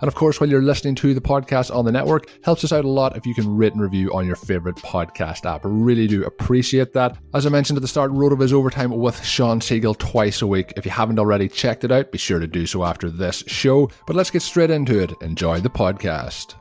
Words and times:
And 0.00 0.08
of 0.08 0.14
course, 0.14 0.40
while 0.40 0.48
you're 0.50 0.62
listening 0.62 0.94
to 0.96 1.14
the 1.14 1.20
podcast 1.20 1.74
on 1.74 1.84
the 1.84 1.92
network, 1.92 2.28
helps 2.42 2.64
us 2.64 2.72
out 2.72 2.84
a 2.84 2.88
lot 2.88 3.16
if 3.16 3.26
you 3.26 3.34
can 3.34 3.56
rate 3.56 3.72
and 3.72 3.82
review 3.82 4.12
on 4.12 4.26
your 4.26 4.36
favorite 4.36 4.76
podcast 4.76 5.46
app. 5.46 5.62
Really 5.64 6.06
do 6.06 6.24
appreciate 6.24 6.92
that. 6.94 7.16
As 7.34 7.46
I 7.46 7.50
mentioned 7.50 7.76
at 7.76 7.82
the 7.82 7.88
start, 7.88 8.12
RotoViz 8.12 8.52
Overtime 8.52 8.90
with 8.90 9.24
Shawn 9.24 9.60
Siegele 9.60 9.98
twice 9.98 10.42
a 10.42 10.46
week. 10.46 10.72
If 10.76 10.84
you 10.84 10.90
haven't 10.90 11.18
already 11.18 11.48
checked 11.48 11.84
it 11.84 11.92
out, 11.92 12.12
be 12.12 12.18
sure 12.18 12.38
to 12.38 12.46
do 12.46 12.66
so 12.66 12.84
after 12.84 13.10
this 13.10 13.44
show. 13.46 13.90
But 14.06 14.16
let's 14.16 14.30
get 14.30 14.42
straight 14.42 14.70
into 14.70 14.98
it. 14.98 15.12
Enjoy 15.22 15.60
the 15.60 15.70
podcast. 15.70 16.54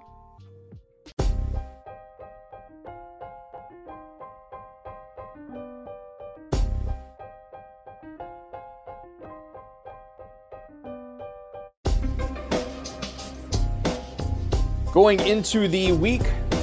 Going 14.95 15.19
into 15.27 15.67
the 15.67 15.91
week 15.91 16.21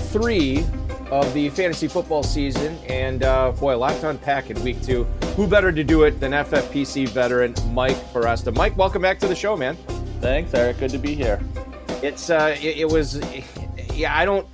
three 0.09 0.65
of 1.11 1.31
the 1.35 1.51
fantasy 1.51 1.87
football 1.87 2.23
season. 2.23 2.79
And 2.89 3.23
uh, 3.25 3.53
boy, 3.53 3.75
a 3.75 3.77
lot 3.77 3.95
to 4.01 4.09
unpack 4.09 4.49
in 4.49 4.59
week 4.65 4.83
two. 4.83 5.05
Who 5.37 5.47
better 5.47 5.71
to 5.71 5.85
do 5.85 6.05
it 6.05 6.19
than 6.19 6.33
FFPC 6.33 7.11
veteran 7.11 7.55
Mike 7.75 7.99
Foresta? 8.11 8.57
Mike, 8.57 8.75
welcome 8.79 9.03
back 9.03 9.19
to 9.19 9.29
the 9.29 9.35
show, 9.35 9.55
man. 9.55 9.77
Thanks, 10.23 10.55
Eric. 10.55 10.79
Good 10.79 10.93
to 10.93 10.99
be 10.99 11.15
here. 11.15 11.43
It's 12.03 12.31
uh, 12.31 12.57
it, 12.59 12.79
it 12.79 12.89
was, 12.89 13.21
yeah. 13.93 14.17
I 14.17 14.25
don't. 14.25 14.47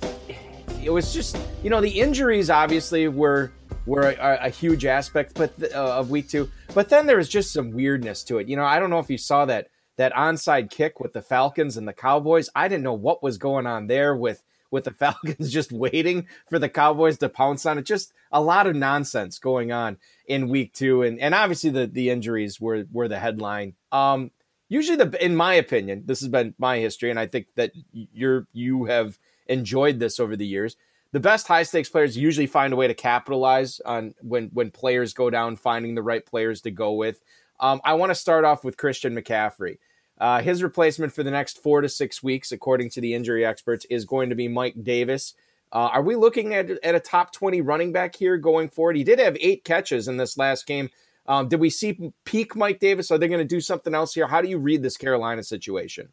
It 0.83 0.89
was 0.89 1.13
just 1.13 1.37
you 1.63 1.69
know 1.69 1.79
the 1.79 2.01
injuries 2.01 2.49
obviously 2.49 3.07
were 3.07 3.53
were 3.85 4.09
a, 4.09 4.39
a 4.47 4.49
huge 4.49 4.83
aspect, 4.83 5.35
but 5.35 5.53
uh, 5.73 5.99
of 5.99 6.09
week 6.09 6.27
two. 6.27 6.51
But 6.73 6.89
then 6.89 7.05
there 7.05 7.15
was 7.15 7.29
just 7.29 7.53
some 7.53 7.71
weirdness 7.71 8.25
to 8.25 8.39
it. 8.39 8.49
You 8.49 8.57
know, 8.57 8.65
I 8.65 8.77
don't 8.77 8.89
know 8.89 8.99
if 8.99 9.09
you 9.09 9.17
saw 9.17 9.45
that 9.45 9.69
that 9.99 10.13
onside 10.13 10.69
kick 10.69 11.01
with 11.01 11.11
the 11.11 11.21
Falcons 11.21 11.75
and 11.75 11.85
the 11.85 11.91
Cowboys. 11.91 12.49
I 12.55 12.69
didn't 12.69 12.85
know 12.85 12.93
what 12.93 13.21
was 13.21 13.37
going 13.37 13.67
on 13.67 13.87
there 13.87 14.15
with 14.15 14.45
with 14.71 14.85
the 14.85 14.91
Falcons 14.99 15.51
just 15.51 15.73
waiting 15.73 16.25
for 16.49 16.57
the 16.57 16.69
Cowboys 16.69 17.17
to 17.17 17.27
pounce 17.27 17.65
on 17.65 17.77
it. 17.77 17.85
Just 17.85 18.13
a 18.31 18.41
lot 18.41 18.65
of 18.65 18.77
nonsense 18.77 19.39
going 19.39 19.73
on 19.73 19.97
in 20.25 20.47
week 20.47 20.73
two. 20.73 21.03
And 21.03 21.19
and 21.19 21.35
obviously 21.35 21.69
the 21.69 21.85
the 21.85 22.09
injuries 22.09 22.61
were 22.61 22.85
were 22.93 23.09
the 23.09 23.19
headline. 23.19 23.73
Um 23.91 24.31
usually 24.69 24.95
the 24.95 25.23
in 25.23 25.35
my 25.35 25.55
opinion, 25.55 26.03
this 26.05 26.21
has 26.21 26.29
been 26.29 26.55
my 26.57 26.77
history, 26.77 27.09
and 27.09 27.19
I 27.19 27.27
think 27.27 27.47
that 27.55 27.73
you're 27.91 28.47
you 28.53 28.85
have 28.85 29.19
enjoyed 29.47 29.99
this 29.99 30.17
over 30.17 30.37
the 30.37 30.47
years. 30.47 30.77
The 31.11 31.19
best 31.19 31.45
high 31.45 31.63
stakes 31.63 31.89
players 31.89 32.15
usually 32.15 32.47
find 32.47 32.71
a 32.71 32.77
way 32.77 32.87
to 32.87 32.93
capitalize 32.93 33.81
on 33.81 34.15
when 34.21 34.45
when 34.53 34.71
players 34.71 35.13
go 35.13 35.29
down, 35.29 35.57
finding 35.57 35.95
the 35.95 36.03
right 36.03 36.25
players 36.25 36.61
to 36.61 36.71
go 36.71 36.93
with. 36.93 37.21
Um, 37.59 37.81
I 37.83 37.95
want 37.95 38.11
to 38.11 38.15
start 38.15 38.45
off 38.45 38.63
with 38.63 38.77
Christian 38.77 39.13
McCaffrey. 39.13 39.79
Uh, 40.19 40.41
his 40.41 40.61
replacement 40.61 41.13
for 41.13 41.23
the 41.23 41.31
next 41.31 41.61
four 41.63 41.81
to 41.81 41.89
six 41.89 42.21
weeks, 42.21 42.51
according 42.51 42.89
to 42.89 43.01
the 43.01 43.13
injury 43.13 43.45
experts, 43.45 43.85
is 43.89 44.05
going 44.05 44.29
to 44.29 44.35
be 44.35 44.47
Mike 44.47 44.75
Davis. 44.83 45.33
Uh, 45.71 45.89
are 45.93 46.01
we 46.01 46.15
looking 46.15 46.53
at, 46.53 46.69
at 46.69 46.95
a 46.95 46.99
top 46.99 47.31
20 47.31 47.61
running 47.61 47.91
back 47.91 48.15
here 48.15 48.37
going 48.37 48.69
forward? 48.69 48.97
He 48.97 49.03
did 49.03 49.19
have 49.19 49.37
eight 49.39 49.63
catches 49.63 50.07
in 50.07 50.17
this 50.17 50.37
last 50.37 50.65
game. 50.65 50.89
Um, 51.27 51.47
did 51.47 51.59
we 51.59 51.69
see 51.69 52.11
peak 52.25 52.55
Mike 52.55 52.79
Davis? 52.79 53.11
Are 53.11 53.17
they 53.17 53.27
going 53.27 53.39
to 53.39 53.45
do 53.45 53.61
something 53.61 53.93
else 53.93 54.13
here? 54.13 54.27
How 54.27 54.41
do 54.41 54.49
you 54.49 54.57
read 54.57 54.81
this 54.81 54.97
Carolina 54.97 55.43
situation? 55.43 56.09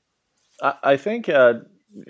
I 0.62 0.97
think 0.97 1.28
uh, 1.28 1.55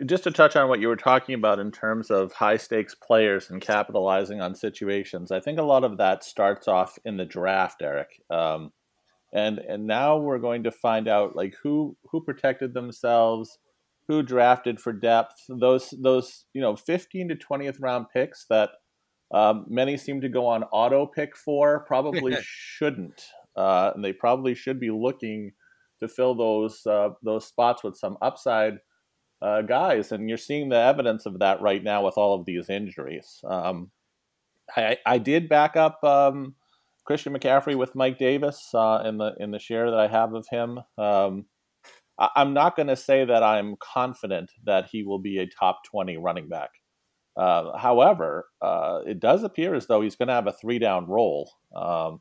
just 0.05 0.25
to 0.25 0.31
touch 0.31 0.57
on 0.57 0.69
what 0.69 0.81
you 0.81 0.89
were 0.89 0.97
talking 0.97 1.34
about 1.34 1.59
in 1.59 1.71
terms 1.71 2.11
of 2.11 2.33
high 2.33 2.57
stakes 2.57 2.95
players 2.95 3.51
and 3.51 3.61
capitalizing 3.61 4.41
on 4.41 4.55
situations, 4.55 5.31
I 5.31 5.41
think 5.41 5.59
a 5.59 5.65
lot 5.65 5.84
of 5.84 5.99
that 5.99 6.25
starts 6.25 6.69
off 6.69 6.99
in 7.05 7.17
the 7.17 7.25
draft, 7.25 7.83
Eric. 7.83 8.21
Um, 8.31 8.73
and 9.37 9.59
and 9.59 9.87
now 9.87 10.17
we're 10.17 10.39
going 10.39 10.65
to 10.65 10.71
find 10.71 11.07
out 11.09 11.37
like 11.37 11.55
who 11.63 11.97
who 12.11 12.21
protected 12.21 12.75
themselves 12.75 13.59
who 14.09 14.22
drafted 14.22 14.81
for 14.81 14.93
depth 14.93 15.34
those 15.49 15.95
those 16.03 16.47
you 16.55 16.60
know 16.60 16.75
15 16.75 17.28
to 17.28 17.37
20th 17.37 17.77
round 17.81 18.07
picks 18.13 18.47
that 18.49 18.71
um, 19.34 19.66
many 19.69 19.97
seem 19.97 20.21
to 20.21 20.28
go 20.28 20.47
on 20.47 20.63
auto 20.65 21.07
pick 21.07 21.37
for 21.37 21.84
probably 21.87 22.37
shouldn't 22.43 23.22
uh, 23.57 23.93
and 23.95 24.05
they 24.05 24.13
probably 24.13 24.55
should 24.55 24.78
be 24.78 24.91
looking 24.91 25.53
to 26.01 26.09
fill 26.09 26.34
those 26.34 26.87
uh, 26.87 27.10
those 27.22 27.47
spots 27.47 27.83
with 27.83 27.97
some 27.97 28.16
upside 28.21 28.78
uh, 29.43 29.63
guys. 29.63 30.13
And 30.13 30.28
you're 30.28 30.39
seeing 30.39 30.69
the 30.69 30.77
evidence 30.77 31.27
of 31.27 31.39
that 31.41 31.60
right 31.60 31.83
now 31.83 32.05
with 32.05 32.19
all 32.19 32.34
of 32.34 32.45
these 32.45 32.69
injuries. 32.69 33.41
Um, 33.49 33.91
I, 34.77 34.99
I 35.07 35.19
did 35.19 35.49
back 35.49 35.77
up 35.77 36.03
um, 36.05 36.55
Christian 37.07 37.33
McCaffrey 37.33 37.77
with 37.77 37.95
Mike 37.95 38.19
Davis 38.19 38.71
uh, 38.75 39.03
in 39.05 39.19
the 39.19 39.35
in 39.39 39.51
the 39.51 39.59
share 39.59 39.91
that 39.91 39.99
I 39.99 40.09
have 40.09 40.35
of 40.35 40.47
him. 40.51 40.81
Um, 40.99 41.47
I, 42.19 42.31
am 42.37 42.53
not 42.53 42.77
going 42.77 42.89
to 42.89 42.97
say 42.97 43.25
that 43.25 43.43
I'm 43.43 43.77
confident 43.79 44.51
that 44.65 44.89
he 44.91 45.03
will 45.03 45.19
be 45.19 45.39
a 45.39 45.47
top 45.47 45.81
20 45.91 46.17
running 46.17 46.49
back. 46.49 46.71
Uh, 47.37 47.77
however, 47.77 48.47
uh, 48.63 49.01
it 49.07 49.21
does 49.21 49.43
appear 49.43 49.75
as 49.75 49.87
though 49.87 50.01
he's 50.01 50.17
going 50.17 50.29
to 50.29 50.35
have 50.35 50.47
a 50.47 50.53
three 50.53 50.79
down 50.79 51.07
role. 51.07 51.53
Um, 51.75 52.21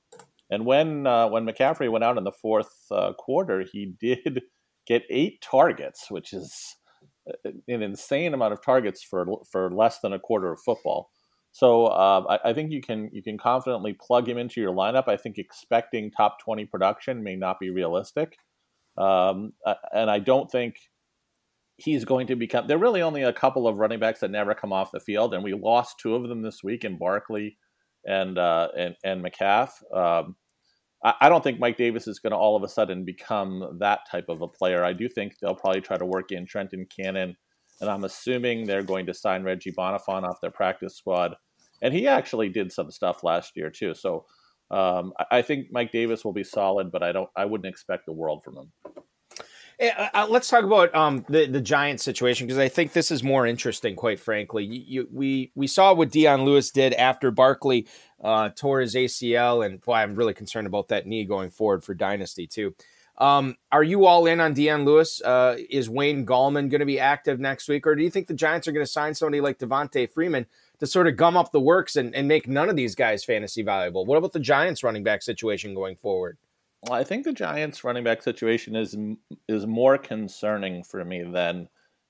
and 0.50 0.66
when 0.66 1.08
uh, 1.08 1.30
when 1.30 1.46
McCaffrey 1.46 1.90
went 1.90 2.04
out 2.04 2.18
in 2.18 2.24
the 2.24 2.32
fourth 2.32 2.70
uh, 2.92 3.14
quarter, 3.14 3.66
he 3.72 3.94
did 4.00 4.44
get 4.86 5.04
eight 5.10 5.42
targets, 5.42 6.12
which 6.12 6.34
is 6.34 6.54
an 7.68 7.82
insane 7.82 8.34
amount 8.34 8.54
of 8.54 8.62
targets 8.62 9.04
for 9.04 9.26
for 9.52 9.72
less 9.72 10.00
than 10.00 10.14
a 10.14 10.20
quarter 10.20 10.52
of 10.52 10.60
football. 10.64 11.10
So 11.56 11.86
uh, 11.86 12.38
I, 12.44 12.50
I, 12.50 12.54
think 12.54 12.72
you 12.72 12.82
can 12.82 13.10
you 13.14 13.24
can 13.24 13.38
confidently 13.38 13.94
plug 13.94 14.28
him 14.28 14.38
into 14.38 14.60
your 14.60 14.74
lineup. 14.74 15.08
I 15.08 15.16
think 15.16 15.38
expecting 15.38 16.12
top 16.12 16.38
twenty 16.44 16.66
production 16.66 17.24
may 17.24 17.38
not 17.38 17.62
be 17.62 17.70
realistic, 17.70 18.36
um, 18.98 19.54
and 19.94 20.12
I 20.12 20.20
don't 20.20 20.52
think 20.52 20.76
he's 21.78 22.04
going 22.04 22.28
to 22.28 22.36
become. 22.36 22.68
There 22.68 22.76
are 22.76 22.82
really 22.82 23.02
only 23.02 23.24
a 23.24 23.32
couple 23.32 23.70
of 23.70 23.78
running 23.78 24.02
backs 24.02 24.20
that 24.20 24.32
never 24.32 24.54
come 24.54 24.74
off 24.74 24.92
the 24.92 25.00
field, 25.00 25.34
and 25.34 25.46
we 25.46 25.54
lost 25.54 25.98
two 25.98 26.16
of 26.16 26.28
them 26.28 26.42
this 26.42 26.62
week 26.62 26.84
in 26.84 26.98
Barkley 26.98 27.58
and 28.04 28.38
uh, 28.38 28.68
and 28.78 28.96
and 29.06 29.24
McCaff. 29.24 29.70
Um, 29.96 30.36
I, 31.06 31.30
don't 31.30 31.42
think 31.42 31.58
Mike 31.58 31.78
Davis 31.78 32.06
is 32.06 32.20
going 32.20 32.32
to 32.32 32.38
all 32.38 32.58
of 32.58 32.64
a 32.64 32.68
sudden 32.68 33.06
become 33.06 33.78
that 33.80 34.00
type 34.12 34.26
of 34.28 34.42
a 34.42 34.48
player. 34.50 34.84
I 34.84 34.92
do 34.92 35.08
think 35.08 35.36
they'll 35.40 35.56
probably 35.56 35.80
try 35.80 35.96
to 35.96 36.06
work 36.06 36.34
in 36.34 36.46
Trenton 36.46 36.86
Cannon, 36.94 37.38
and 37.80 37.90
I'm 37.90 38.04
assuming 38.04 38.66
they're 38.66 38.84
going 38.84 39.06
to 39.06 39.14
sign 39.14 39.44
Reggie 39.44 39.72
Bonnafon 39.72 40.24
off 40.24 40.42
their 40.42 40.52
practice 40.52 40.98
squad. 40.98 41.38
And 41.82 41.94
he 41.94 42.08
actually 42.08 42.50
did 42.50 42.72
some 42.72 42.92
stuff 42.92 43.24
last 43.24 43.56
year 43.56 43.70
too. 43.70 43.94
So 43.94 44.26
um, 44.72 45.14
I 45.30 45.42
think 45.42 45.72
Mike 45.72 45.92
Davis 45.92 46.26
will 46.26 46.34
be 46.34 46.44
solid, 46.44 46.92
but 46.92 47.04
I 47.04 47.12
don't. 47.12 47.30
I 47.36 47.46
wouldn't 47.46 47.72
expect 47.72 48.06
the 48.06 48.14
world 48.14 48.44
from 48.44 48.58
him. 48.58 48.72
Uh, 49.80 50.26
let's 50.30 50.50
talk 50.50 50.64
about 50.64 50.94
um, 50.96 51.26
the 51.28 51.48
the 51.48 51.62
Giants 51.62 52.04
situation 52.04 52.48
because 52.48 52.58
I 52.58 52.70
think 52.70 52.94
this 52.94 53.12
is 53.12 53.24
more 53.24 53.46
interesting. 53.46 53.96
Quite 53.96 54.20
frankly, 54.20 54.64
you, 54.64 54.84
you, 54.88 55.08
we 55.12 55.52
we 55.54 55.68
saw 55.68 55.94
what 55.94 56.12
Dion 56.12 56.46
Lewis 56.46 56.72
did 56.72 56.94
after 56.94 57.30
Barkley 57.30 57.88
uh, 58.24 58.50
tore 58.56 58.80
his 58.80 58.96
ACL, 58.96 59.66
and 59.66 59.82
boy, 59.82 59.96
I'm 59.96 60.16
really 60.16 60.34
concerned 60.34 60.66
about 60.66 60.88
that 60.88 61.06
knee 61.06 61.26
going 61.26 61.50
forward 61.50 61.84
for 61.84 61.94
Dynasty 61.94 62.48
too. 62.48 62.74
Um, 63.18 63.56
are 63.72 63.84
you 63.84 64.06
all 64.06 64.26
in 64.26 64.40
on 64.40 64.54
Dion 64.54 64.84
Lewis? 64.86 65.22
Uh, 65.22 65.58
is 65.70 65.90
Wayne 65.90 66.26
Gallman 66.26 66.70
going 66.70 66.80
to 66.80 66.86
be 66.86 67.00
active 67.00 67.40
next 67.40 67.68
week, 67.68 67.86
or 67.86 67.96
do 67.96 68.04
you 68.04 68.10
think 68.10 68.28
the 68.28 68.34
Giants 68.34 68.68
are 68.68 68.72
going 68.72 68.86
to 68.86 68.92
sign 68.92 69.14
somebody 69.14 69.42
like 69.42 69.60
Devonta 69.60 70.10
Freeman 70.10 70.48
to 70.80 70.88
sort 70.88 71.08
of 71.08 71.16
gum 71.16 71.38
up 71.38 71.52
the 71.52 71.60
works 71.60 71.96
and, 71.96 72.14
and 72.16 72.28
make 72.28 72.48
none 72.48 72.70
of 72.70 72.76
these 72.76 72.96
guys 72.96 73.24
fantasy 73.24 73.64
valuable? 73.64 74.06
What 74.06 74.18
about 74.18 74.34
the 74.34 74.40
Giants 74.40 74.84
running 74.84 75.04
back 75.04 75.22
situation 75.22 75.74
going 75.76 75.96
forward? 75.96 76.38
Well, 76.84 77.00
I 77.00 77.04
think 77.04 77.24
the 77.24 77.34
Giants' 77.34 77.84
running 77.84 78.04
back 78.04 78.22
situation 78.22 78.76
is 78.76 78.96
is 79.48 79.66
more 79.66 79.98
concerning 79.98 80.84
for 80.84 81.04
me 81.04 81.24
than 81.24 81.68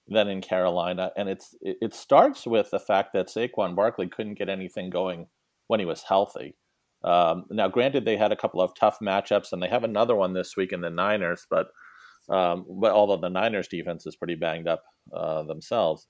than 0.07 0.27
in 0.27 0.41
Carolina, 0.41 1.11
and 1.15 1.29
it's 1.29 1.55
it 1.61 1.93
starts 1.93 2.45
with 2.45 2.71
the 2.71 2.79
fact 2.79 3.13
that 3.13 3.27
Saquon 3.27 3.75
Barkley 3.75 4.07
couldn't 4.07 4.37
get 4.37 4.49
anything 4.49 4.89
going 4.89 5.27
when 5.67 5.79
he 5.79 5.85
was 5.85 6.03
healthy. 6.03 6.55
Um, 7.03 7.45
now, 7.51 7.67
granted, 7.67 8.03
they 8.03 8.17
had 8.17 8.31
a 8.31 8.35
couple 8.35 8.61
of 8.61 8.75
tough 8.75 8.99
matchups, 8.99 9.53
and 9.53 9.61
they 9.61 9.69
have 9.69 9.83
another 9.83 10.15
one 10.15 10.33
this 10.33 10.57
week 10.57 10.73
in 10.73 10.81
the 10.81 10.89
Niners, 10.89 11.47
but 11.49 11.67
um, 12.27 12.65
but 12.69 12.91
although 12.91 13.17
the 13.17 13.29
Niners' 13.29 13.67
defense 13.67 14.05
is 14.05 14.15
pretty 14.15 14.35
banged 14.35 14.67
up 14.67 14.83
uh, 15.13 15.43
themselves, 15.43 16.07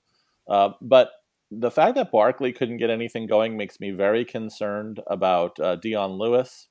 uh, 0.48 0.70
but 0.80 1.10
the 1.50 1.70
fact 1.70 1.94
that 1.94 2.10
Barkley 2.10 2.52
couldn't 2.52 2.78
get 2.78 2.90
anything 2.90 3.26
going 3.26 3.56
makes 3.56 3.78
me 3.80 3.90
very 3.90 4.24
concerned 4.24 5.00
about 5.06 5.58
uh, 5.60 5.76
Dion 5.76 6.12
Lewis 6.12 6.68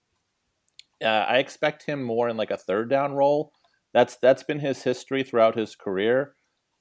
uh, 1.04 1.08
I 1.08 1.38
expect 1.38 1.86
him 1.86 2.04
more 2.04 2.30
in 2.30 2.38
like 2.38 2.52
a 2.52 2.58
third 2.58 2.90
down 2.90 3.14
role. 3.14 3.52
That's 3.94 4.18
that's 4.18 4.44
been 4.44 4.60
his 4.60 4.84
history 4.84 5.24
throughout 5.24 5.58
his 5.58 5.76
career. 5.76 6.36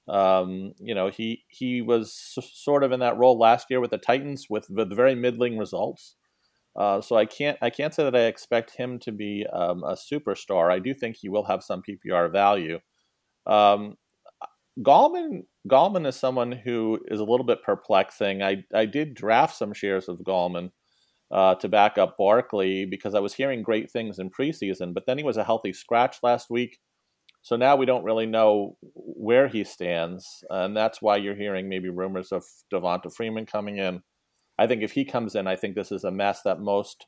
Um, 0.09 0.75
you 0.79 0.95
know, 0.95 1.09
he 1.09 1.45
he 1.49 1.81
was 1.81 2.15
sort 2.53 2.85
of 2.85 2.93
in 2.93 3.01
that 3.01 3.17
role 3.17 3.39
last 3.39 3.69
year 3.71 3.81
with 3.81 3.91
the 3.91 3.99
Titans 3.99 4.47
with, 4.51 4.69
with 4.71 4.95
very 4.95 5.15
middling 5.15 5.59
results. 5.59 6.17
Uh, 6.77 7.01
so 7.01 7.17
I 7.17 7.25
can't 7.25 7.57
I 7.63 7.71
can't 7.71 7.95
say 7.95 8.05
that 8.05 8.17
I 8.17 8.25
expect 8.25 8.77
him 8.77 8.99
to 9.01 9.13
be 9.13 9.47
um, 9.53 9.83
a 9.85 9.95
superstar. 9.95 10.73
I 10.73 10.79
do 10.79 10.93
think 10.93 11.17
he 11.17 11.29
will 11.29 11.45
have 11.45 11.63
some 11.63 11.83
PPR 11.83 12.31
value. 12.31 12.81
Um, 13.47 13.97
Gallman 14.83 15.45
Gallman 15.69 16.07
is 16.07 16.17
someone 16.17 16.53
who 16.53 16.99
is 17.07 17.21
a 17.21 17.25
little 17.25 17.47
bit 17.47 17.63
perplexing. 17.63 18.43
I 18.43 18.65
I 18.75 18.87
did 18.87 19.15
draft 19.15 19.57
some 19.57 19.73
shares 19.73 20.09
of 20.09 20.19
Gallman 20.19 20.71
uh, 21.31 21.55
to 21.57 21.69
back 21.69 21.97
up 21.99 22.17
Barkley 22.19 22.85
because 22.85 23.15
I 23.15 23.21
was 23.21 23.35
hearing 23.35 23.63
great 23.63 23.91
things 23.91 24.19
in 24.19 24.31
preseason, 24.31 24.93
but 24.95 25.05
then 25.07 25.19
he 25.19 25.25
was 25.25 25.37
a 25.37 25.45
healthy 25.45 25.73
scratch 25.73 26.19
last 26.23 26.51
week. 26.51 26.79
So 27.43 27.57
now 27.57 27.77
we 27.77 27.87
don't 27.87 28.05
really 28.05 28.27
know 28.27 28.77
where 28.95 29.49
he 29.49 29.65
stands, 29.65 30.43
and 30.49 30.77
that's 30.77 31.03
why 31.03 31.19
you're 31.19 31.35
hearing 31.35 31.69
maybe 31.69 31.91
rumors 31.91 32.33
of 32.33 32.43
Devonta 32.73 33.15
Freeman 33.15 33.47
coming 33.47 33.79
in. 33.79 34.03
I 34.59 34.67
think 34.67 34.83
if 34.83 34.93
he 34.93 35.05
comes 35.05 35.35
in, 35.35 35.47
I 35.47 35.57
think 35.57 35.75
this 35.75 35.93
is 35.93 36.05
a 36.05 36.11
mess 36.11 36.41
that 36.43 36.61
most 36.61 37.07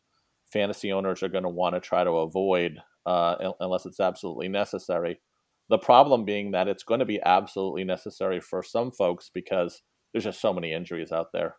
fantasy 0.52 0.92
owners 0.92 1.22
are 1.22 1.28
going 1.28 1.44
to 1.44 1.50
want 1.50 1.74
to 1.74 1.80
try 1.80 2.04
to 2.04 2.10
avoid 2.10 2.78
uh, 3.06 3.52
unless 3.60 3.86
it's 3.86 4.00
absolutely 4.00 4.48
necessary. 4.48 5.20
The 5.68 5.78
problem 5.78 6.24
being 6.24 6.52
that 6.52 6.68
it's 6.68 6.84
going 6.84 7.00
to 7.00 7.06
be 7.06 7.20
absolutely 7.24 7.84
necessary 7.84 8.40
for 8.40 8.62
some 8.62 8.90
folks 8.92 9.30
because 9.32 9.82
there's 10.12 10.24
just 10.24 10.40
so 10.40 10.52
many 10.52 10.72
injuries 10.72 11.12
out 11.12 11.32
there. 11.32 11.56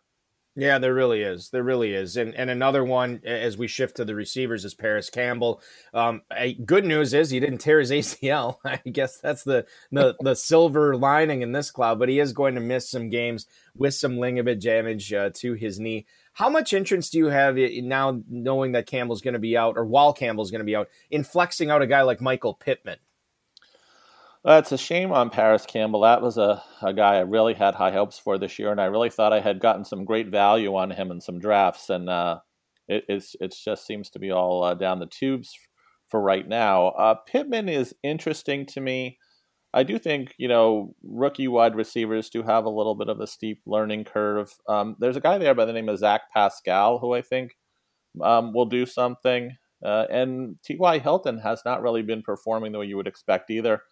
Yeah, 0.58 0.78
there 0.78 0.92
really 0.92 1.22
is. 1.22 1.50
There 1.50 1.62
really 1.62 1.94
is. 1.94 2.16
And 2.16 2.34
and 2.34 2.50
another 2.50 2.84
one 2.84 3.20
as 3.24 3.56
we 3.56 3.68
shift 3.68 3.96
to 3.96 4.04
the 4.04 4.16
receivers 4.16 4.64
is 4.64 4.74
Parris 4.74 5.08
Campbell. 5.08 5.62
Um, 5.94 6.22
good 6.64 6.84
news 6.84 7.14
is 7.14 7.30
he 7.30 7.38
didn't 7.38 7.58
tear 7.58 7.78
his 7.78 7.90
ACL. 7.92 8.56
I 8.64 8.78
guess 8.90 9.20
that's 9.20 9.44
the, 9.44 9.66
the 9.92 10.16
the 10.20 10.34
silver 10.34 10.96
lining 10.96 11.42
in 11.42 11.52
this 11.52 11.70
cloud. 11.70 12.00
But 12.00 12.08
he 12.08 12.18
is 12.18 12.32
going 12.32 12.56
to 12.56 12.60
miss 12.60 12.90
some 12.90 13.08
games 13.08 13.46
with 13.76 13.94
some 13.94 14.18
ligament 14.18 14.60
damage 14.60 15.12
uh, 15.12 15.30
to 15.34 15.52
his 15.52 15.78
knee. 15.78 16.06
How 16.32 16.48
much 16.48 16.72
interest 16.72 17.12
do 17.12 17.18
you 17.18 17.26
have 17.26 17.56
now, 17.56 18.20
knowing 18.28 18.72
that 18.72 18.86
Campbell's 18.86 19.22
going 19.22 19.34
to 19.34 19.40
be 19.40 19.56
out, 19.56 19.76
or 19.76 19.84
while 19.84 20.12
Campbell's 20.12 20.50
going 20.50 20.60
to 20.60 20.64
be 20.64 20.74
out, 20.74 20.88
in 21.08 21.22
flexing 21.22 21.70
out 21.70 21.82
a 21.82 21.86
guy 21.86 22.02
like 22.02 22.20
Michael 22.20 22.54
Pittman? 22.54 22.98
Well, 24.44 24.58
it's 24.58 24.72
a 24.72 24.78
shame 24.78 25.12
on 25.12 25.30
Parris 25.30 25.66
Campbell. 25.66 26.00
That 26.02 26.22
was 26.22 26.38
a, 26.38 26.62
a 26.82 26.92
guy 26.92 27.16
I 27.16 27.20
really 27.20 27.54
had 27.54 27.74
high 27.74 27.90
hopes 27.90 28.18
for 28.18 28.38
this 28.38 28.58
year, 28.58 28.70
and 28.70 28.80
I 28.80 28.84
really 28.86 29.10
thought 29.10 29.32
I 29.32 29.40
had 29.40 29.60
gotten 29.60 29.84
some 29.84 30.04
great 30.04 30.28
value 30.28 30.74
on 30.76 30.90
him 30.90 31.10
in 31.10 31.20
some 31.20 31.38
drafts, 31.40 31.90
and 31.90 32.08
uh, 32.08 32.38
it, 32.86 33.04
it's 33.08 33.34
it 33.40 33.54
just 33.64 33.86
seems 33.86 34.10
to 34.10 34.18
be 34.18 34.30
all 34.30 34.62
uh, 34.62 34.74
down 34.74 35.00
the 35.00 35.06
tubes 35.06 35.52
for 36.08 36.20
right 36.20 36.46
now. 36.46 36.88
Uh, 36.88 37.14
Pittman 37.14 37.68
is 37.68 37.94
interesting 38.02 38.64
to 38.66 38.80
me. 38.80 39.18
I 39.74 39.82
do 39.82 39.98
think 39.98 40.34
you 40.38 40.48
know 40.48 40.94
rookie 41.02 41.48
wide 41.48 41.74
receivers 41.74 42.30
do 42.30 42.42
have 42.42 42.64
a 42.64 42.70
little 42.70 42.94
bit 42.94 43.08
of 43.08 43.20
a 43.20 43.26
steep 43.26 43.60
learning 43.66 44.04
curve. 44.04 44.52
Um, 44.68 44.96
there's 45.00 45.16
a 45.16 45.20
guy 45.20 45.38
there 45.38 45.54
by 45.54 45.64
the 45.64 45.72
name 45.72 45.88
of 45.88 45.98
Zach 45.98 46.22
Pascal 46.32 46.98
who 47.00 47.12
I 47.12 47.22
think 47.22 47.56
um, 48.22 48.52
will 48.52 48.66
do 48.66 48.86
something, 48.86 49.56
uh, 49.84 50.06
and 50.10 50.56
T.Y. 50.64 50.98
Hilton 50.98 51.38
has 51.38 51.62
not 51.64 51.82
really 51.82 52.02
been 52.02 52.22
performing 52.22 52.72
the 52.72 52.78
way 52.78 52.86
you 52.86 52.96
would 52.96 53.08
expect 53.08 53.50
either. 53.50 53.82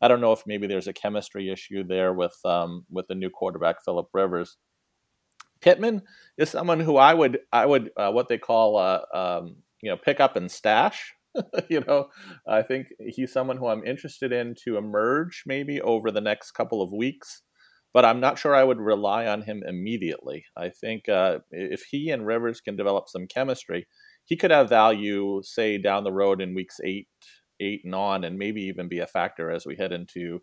I 0.00 0.08
don't 0.08 0.20
know 0.20 0.32
if 0.32 0.42
maybe 0.46 0.66
there's 0.66 0.88
a 0.88 0.92
chemistry 0.92 1.50
issue 1.50 1.84
there 1.84 2.12
with 2.12 2.36
um, 2.44 2.84
with 2.90 3.06
the 3.08 3.14
new 3.14 3.30
quarterback 3.30 3.84
Philip 3.84 4.08
Rivers. 4.12 4.56
Pittman 5.60 6.02
is 6.36 6.50
someone 6.50 6.80
who 6.80 6.96
I 6.96 7.14
would 7.14 7.38
I 7.52 7.66
would 7.66 7.90
uh, 7.96 8.10
what 8.10 8.28
they 8.28 8.38
call 8.38 8.76
uh, 8.76 9.00
um, 9.14 9.56
you 9.82 9.90
know 9.90 9.96
pick 9.96 10.20
up 10.20 10.36
and 10.36 10.50
stash. 10.50 11.12
you 11.68 11.80
know, 11.86 12.08
I 12.48 12.62
think 12.62 12.88
he's 12.98 13.32
someone 13.32 13.58
who 13.58 13.66
I'm 13.66 13.84
interested 13.84 14.32
in 14.32 14.54
to 14.64 14.78
emerge 14.78 15.44
maybe 15.46 15.80
over 15.80 16.10
the 16.10 16.20
next 16.20 16.52
couple 16.52 16.80
of 16.80 16.92
weeks, 16.92 17.42
but 17.92 18.06
I'm 18.06 18.20
not 18.20 18.38
sure 18.38 18.54
I 18.54 18.64
would 18.64 18.80
rely 18.80 19.26
on 19.26 19.42
him 19.42 19.62
immediately. 19.66 20.46
I 20.56 20.70
think 20.70 21.10
uh, 21.10 21.40
if 21.50 21.82
he 21.90 22.10
and 22.10 22.26
Rivers 22.26 22.62
can 22.62 22.74
develop 22.74 23.08
some 23.08 23.26
chemistry, 23.26 23.86
he 24.24 24.36
could 24.36 24.50
have 24.50 24.70
value, 24.70 25.42
say 25.42 25.76
down 25.76 26.04
the 26.04 26.12
road 26.12 26.40
in 26.40 26.54
weeks 26.54 26.80
eight 26.82 27.08
eight 27.60 27.84
and 27.84 27.94
on, 27.94 28.24
and 28.24 28.38
maybe 28.38 28.62
even 28.62 28.88
be 28.88 29.00
a 29.00 29.06
factor 29.06 29.50
as 29.50 29.66
we 29.66 29.76
head 29.76 29.92
into 29.92 30.42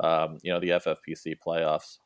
um, 0.00 0.38
you 0.42 0.52
know 0.52 0.60
the 0.60 0.70
FFPC 0.70 1.36
playoffs. 1.44 1.98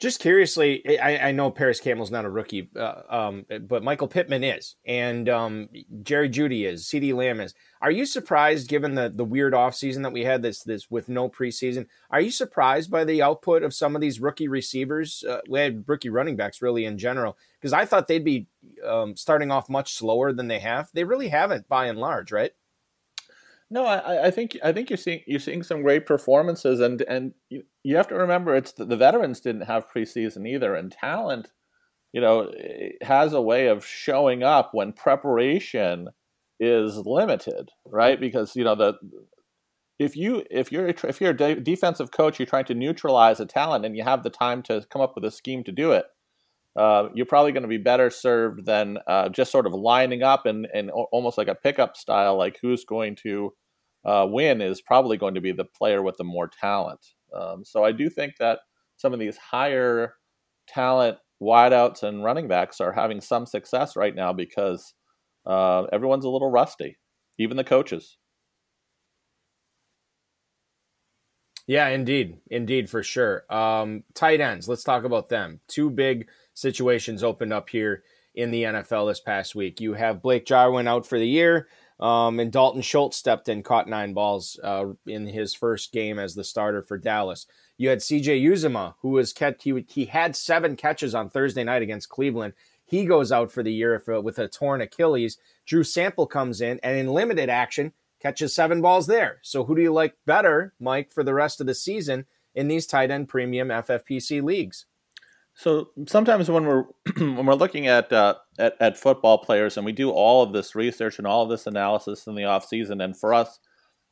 Just 0.00 0.18
curiously, 0.20 0.98
I, 0.98 1.28
I 1.28 1.32
know 1.32 1.52
Parris 1.52 1.80
Campbell's 1.80 2.10
not 2.10 2.24
a 2.24 2.30
rookie, 2.30 2.68
uh, 2.76 3.02
um, 3.08 3.46
but 3.68 3.84
Michael 3.84 4.08
Pittman 4.08 4.42
is, 4.42 4.74
and 4.84 5.28
um, 5.28 5.68
Jerry 6.02 6.28
Jeudy 6.28 6.66
is, 6.66 6.84
CeeDee 6.84 7.14
Lamb 7.14 7.40
is. 7.40 7.54
Are 7.80 7.92
you 7.92 8.04
surprised, 8.04 8.68
given 8.68 8.96
the 8.96 9.08
the 9.14 9.24
weird 9.24 9.52
offseason 9.52 10.02
that 10.02 10.12
we 10.12 10.24
had 10.24 10.42
this 10.42 10.64
this 10.64 10.90
with 10.90 11.08
no 11.08 11.28
preseason? 11.28 11.86
Are 12.10 12.20
you 12.20 12.32
surprised 12.32 12.90
by 12.90 13.04
the 13.04 13.22
output 13.22 13.62
of 13.62 13.72
some 13.72 13.94
of 13.94 14.00
these 14.00 14.20
rookie 14.20 14.48
receivers? 14.48 15.22
Uh, 15.26 15.40
we 15.48 15.60
had 15.60 15.84
rookie 15.86 16.10
running 16.10 16.34
backs 16.34 16.60
really 16.60 16.84
in 16.84 16.98
general, 16.98 17.38
because 17.60 17.72
I 17.72 17.84
thought 17.84 18.08
they'd 18.08 18.24
be 18.24 18.48
um, 18.84 19.16
starting 19.16 19.52
off 19.52 19.68
much 19.68 19.94
slower 19.94 20.32
than 20.32 20.48
they 20.48 20.58
have. 20.58 20.88
They 20.92 21.04
really 21.04 21.28
haven't, 21.28 21.68
by 21.68 21.86
and 21.86 21.98
large, 21.98 22.32
right? 22.32 22.50
No, 23.70 23.86
I, 23.86 24.26
I 24.26 24.30
think 24.30 24.56
I 24.62 24.72
think 24.72 24.90
you're 24.90 24.96
seeing 24.96 25.22
you're 25.26 25.40
seeing 25.40 25.62
some 25.62 25.82
great 25.82 26.06
performances, 26.06 26.80
and 26.80 27.00
and 27.02 27.32
you, 27.48 27.64
you 27.82 27.96
have 27.96 28.08
to 28.08 28.14
remember 28.14 28.54
it's 28.54 28.72
the, 28.72 28.84
the 28.84 28.96
veterans 28.96 29.40
didn't 29.40 29.62
have 29.62 29.88
preseason 29.90 30.46
either, 30.48 30.74
and 30.74 30.92
talent, 30.92 31.50
you 32.12 32.20
know, 32.20 32.52
has 33.02 33.32
a 33.32 33.40
way 33.42 33.68
of 33.68 33.86
showing 33.86 34.42
up 34.42 34.70
when 34.74 34.92
preparation 34.92 36.08
is 36.60 36.98
limited, 36.98 37.70
right? 37.86 38.20
Because 38.20 38.54
you 38.56 38.64
know 38.64 38.74
the 38.76 38.94
if 39.98 40.16
you 40.16 40.44
if 40.50 40.72
you're 40.72 40.88
if 40.88 41.20
you're 41.20 41.30
a 41.30 41.60
defensive 41.60 42.10
coach, 42.10 42.38
you're 42.38 42.46
trying 42.46 42.64
to 42.66 42.74
neutralize 42.74 43.40
a 43.40 43.46
talent, 43.46 43.84
and 43.84 43.96
you 43.96 44.04
have 44.04 44.22
the 44.22 44.30
time 44.30 44.62
to 44.64 44.84
come 44.90 45.02
up 45.02 45.14
with 45.14 45.24
a 45.24 45.30
scheme 45.30 45.64
to 45.64 45.72
do 45.72 45.92
it. 45.92 46.06
Uh, 46.76 47.08
you're 47.14 47.26
probably 47.26 47.52
going 47.52 47.62
to 47.62 47.68
be 47.68 47.78
better 47.78 48.10
served 48.10 48.66
than 48.66 48.98
uh, 49.06 49.28
just 49.28 49.52
sort 49.52 49.66
of 49.66 49.72
lining 49.72 50.22
up 50.22 50.44
and, 50.44 50.66
and 50.74 50.90
almost 50.90 51.38
like 51.38 51.48
a 51.48 51.54
pickup 51.54 51.96
style, 51.96 52.36
like 52.36 52.58
who's 52.60 52.84
going 52.84 53.14
to 53.14 53.52
uh, 54.04 54.26
win 54.28 54.60
is 54.60 54.82
probably 54.82 55.16
going 55.16 55.34
to 55.34 55.40
be 55.40 55.52
the 55.52 55.64
player 55.64 56.02
with 56.02 56.16
the 56.16 56.24
more 56.24 56.50
talent. 56.60 57.00
Um, 57.34 57.64
so 57.64 57.84
I 57.84 57.92
do 57.92 58.10
think 58.10 58.34
that 58.38 58.60
some 58.96 59.12
of 59.12 59.20
these 59.20 59.36
higher 59.36 60.14
talent 60.66 61.18
wideouts 61.42 62.02
and 62.02 62.24
running 62.24 62.48
backs 62.48 62.80
are 62.80 62.92
having 62.92 63.20
some 63.20 63.46
success 63.46 63.96
right 63.96 64.14
now 64.14 64.32
because 64.32 64.94
uh, 65.46 65.84
everyone's 65.92 66.24
a 66.24 66.30
little 66.30 66.50
rusty, 66.50 66.98
even 67.38 67.56
the 67.56 67.64
coaches. 67.64 68.18
Yeah, 71.66 71.88
indeed, 71.88 72.38
indeed, 72.50 72.90
for 72.90 73.02
sure. 73.02 73.44
Um, 73.52 74.04
tight 74.14 74.40
ends. 74.40 74.68
Let's 74.68 74.84
talk 74.84 75.04
about 75.04 75.30
them. 75.30 75.60
Two 75.66 75.88
big 75.88 76.28
situations 76.54 77.22
opened 77.22 77.52
up 77.52 77.68
here 77.68 78.02
in 78.34 78.50
the 78.50 78.64
NFL 78.64 79.10
this 79.10 79.20
past 79.20 79.54
week. 79.54 79.80
You 79.80 79.94
have 79.94 80.22
Blake 80.22 80.46
Jarwin 80.46 80.88
out 80.88 81.06
for 81.06 81.18
the 81.18 81.28
year, 81.28 81.68
um, 82.00 82.40
and 82.40 82.50
Dalton 82.50 82.82
Schultz 82.82 83.16
stepped 83.16 83.48
in, 83.48 83.62
caught 83.62 83.88
nine 83.88 84.12
balls 84.12 84.58
uh, 84.62 84.86
in 85.06 85.26
his 85.26 85.54
first 85.54 85.92
game 85.92 86.18
as 86.18 86.34
the 86.34 86.44
starter 86.44 86.82
for 86.82 86.98
Dallas. 86.98 87.46
You 87.76 87.88
had 87.88 88.02
C.J. 88.02 88.40
Uzomah, 88.40 88.94
who 89.00 89.10
was 89.10 89.32
kept. 89.32 89.62
He, 89.62 89.84
he 89.88 90.06
had 90.06 90.36
seven 90.36 90.76
catches 90.76 91.14
on 91.14 91.30
Thursday 91.30 91.64
night 91.64 91.82
against 91.82 92.08
Cleveland. 92.08 92.54
He 92.84 93.04
goes 93.04 93.32
out 93.32 93.50
for 93.50 93.62
the 93.62 93.72
year 93.72 94.02
with 94.22 94.38
a 94.38 94.48
torn 94.48 94.80
Achilles. 94.80 95.38
Drew 95.66 95.84
Sample 95.84 96.26
comes 96.26 96.60
in, 96.60 96.78
and 96.82 96.98
in 96.98 97.08
limited 97.08 97.48
action, 97.48 97.92
catches 98.20 98.54
seven 98.54 98.80
balls 98.80 99.06
there. 99.06 99.38
So 99.42 99.64
who 99.64 99.76
do 99.76 99.82
you 99.82 99.92
like 99.92 100.16
better, 100.26 100.74
Mike, 100.80 101.10
for 101.10 101.24
the 101.24 101.34
rest 101.34 101.60
of 101.60 101.66
the 101.66 101.74
season 101.74 102.26
in 102.54 102.68
these 102.68 102.86
tight 102.86 103.10
end 103.10 103.28
premium 103.28 103.68
FFPC 103.68 104.42
leagues? 104.42 104.86
So 105.54 105.90
sometimes 106.06 106.50
when 106.50 106.64
we're 106.64 106.84
when 107.16 107.46
we're 107.46 107.54
looking 107.54 107.86
at, 107.86 108.12
uh, 108.12 108.34
at 108.58 108.74
at 108.80 108.98
football 108.98 109.38
players 109.38 109.76
and 109.76 109.86
we 109.86 109.92
do 109.92 110.10
all 110.10 110.42
of 110.42 110.52
this 110.52 110.74
research 110.74 111.18
and 111.18 111.26
all 111.26 111.42
of 111.42 111.48
this 111.48 111.66
analysis 111.66 112.26
in 112.26 112.34
the 112.34 112.44
off 112.44 112.66
season, 112.66 113.00
and 113.00 113.16
for 113.16 113.32
us 113.32 113.58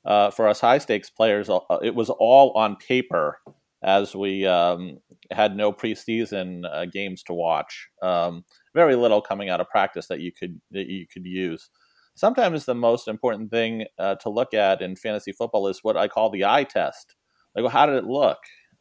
uh, 0.05 0.31
for 0.31 0.49
us 0.49 0.61
high 0.61 0.79
stakes 0.79 1.11
players, 1.11 1.49
uh, 1.49 1.61
it 1.83 1.95
was 1.95 2.11
all 2.11 2.53
on 2.53 2.77
paper 2.77 3.39
as 3.83 4.15
we 4.15 4.47
um, 4.47 4.99
had 5.33 5.57
no 5.57 5.73
preseason 5.73 6.65
uh, 6.73 6.87
games 6.87 7.23
to 7.25 7.35
watch. 7.35 7.89
Um, 8.01 8.45
very 8.75 8.95
little 8.95 9.21
coming 9.21 9.49
out 9.49 9.61
of 9.61 9.69
practice 9.69 10.07
that 10.09 10.21
you 10.21 10.33
could 10.33 10.61
that 10.71 10.87
you 10.87 11.07
could 11.13 11.27
use 11.27 11.69
sometimes 12.15 12.65
the 12.65 12.75
most 12.75 13.09
important 13.09 13.51
thing 13.51 13.87
uh, 13.99 14.17
to 14.17 14.29
look 14.29 14.55
at 14.55 14.83
in 14.83 14.97
fantasy 14.97 15.33
football 15.33 15.69
is 15.69 15.81
what 15.83 15.97
I 15.97 16.09
call 16.09 16.31
the 16.31 16.45
eye 16.45 16.65
test. 16.65 17.15
Like, 17.55 17.63
well, 17.63 17.73
how 17.73 17.87
did 17.87 17.97
it 17.97 18.05
look? 18.05 18.39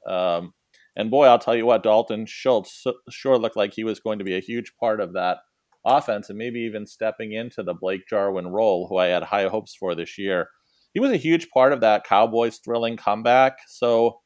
Um, 0.08 0.54
and 0.96 1.10
boy, 1.10 1.26
I'll 1.26 1.40
tell 1.40 1.56
you 1.56 1.66
what, 1.66 1.84
Dalton 1.84 2.26
Schultz 2.26 2.86
sure 3.10 3.38
looked 3.38 3.56
like 3.56 3.74
he 3.74 3.84
was 3.84 4.00
going 4.00 4.20
to 4.20 4.26
be 4.26 4.36
a 4.36 4.42
huge 4.42 4.74
part 4.80 5.00
of 5.00 5.14
that 5.14 5.38
offense 5.86 6.30
and 6.30 6.38
maybe 6.38 6.60
even 6.62 6.86
stepping 6.86 7.32
into 7.32 7.64
the 7.64 7.74
Blake 7.74 8.08
Jarwin 8.08 8.48
role, 8.48 8.88
who 8.88 8.98
I 8.98 9.08
had 9.08 9.24
high 9.24 9.48
hopes 9.48 9.74
for 9.74 9.96
this 9.96 10.18
year. 10.18 10.50
He 10.94 11.00
was 11.00 11.12
a 11.12 11.18
huge 11.18 11.50
part 11.50 11.72
of 11.72 11.82
that 11.82 12.04
Cowboys 12.04 12.58
thrilling 12.58 12.98
comeback. 12.98 13.60
So 13.68 14.20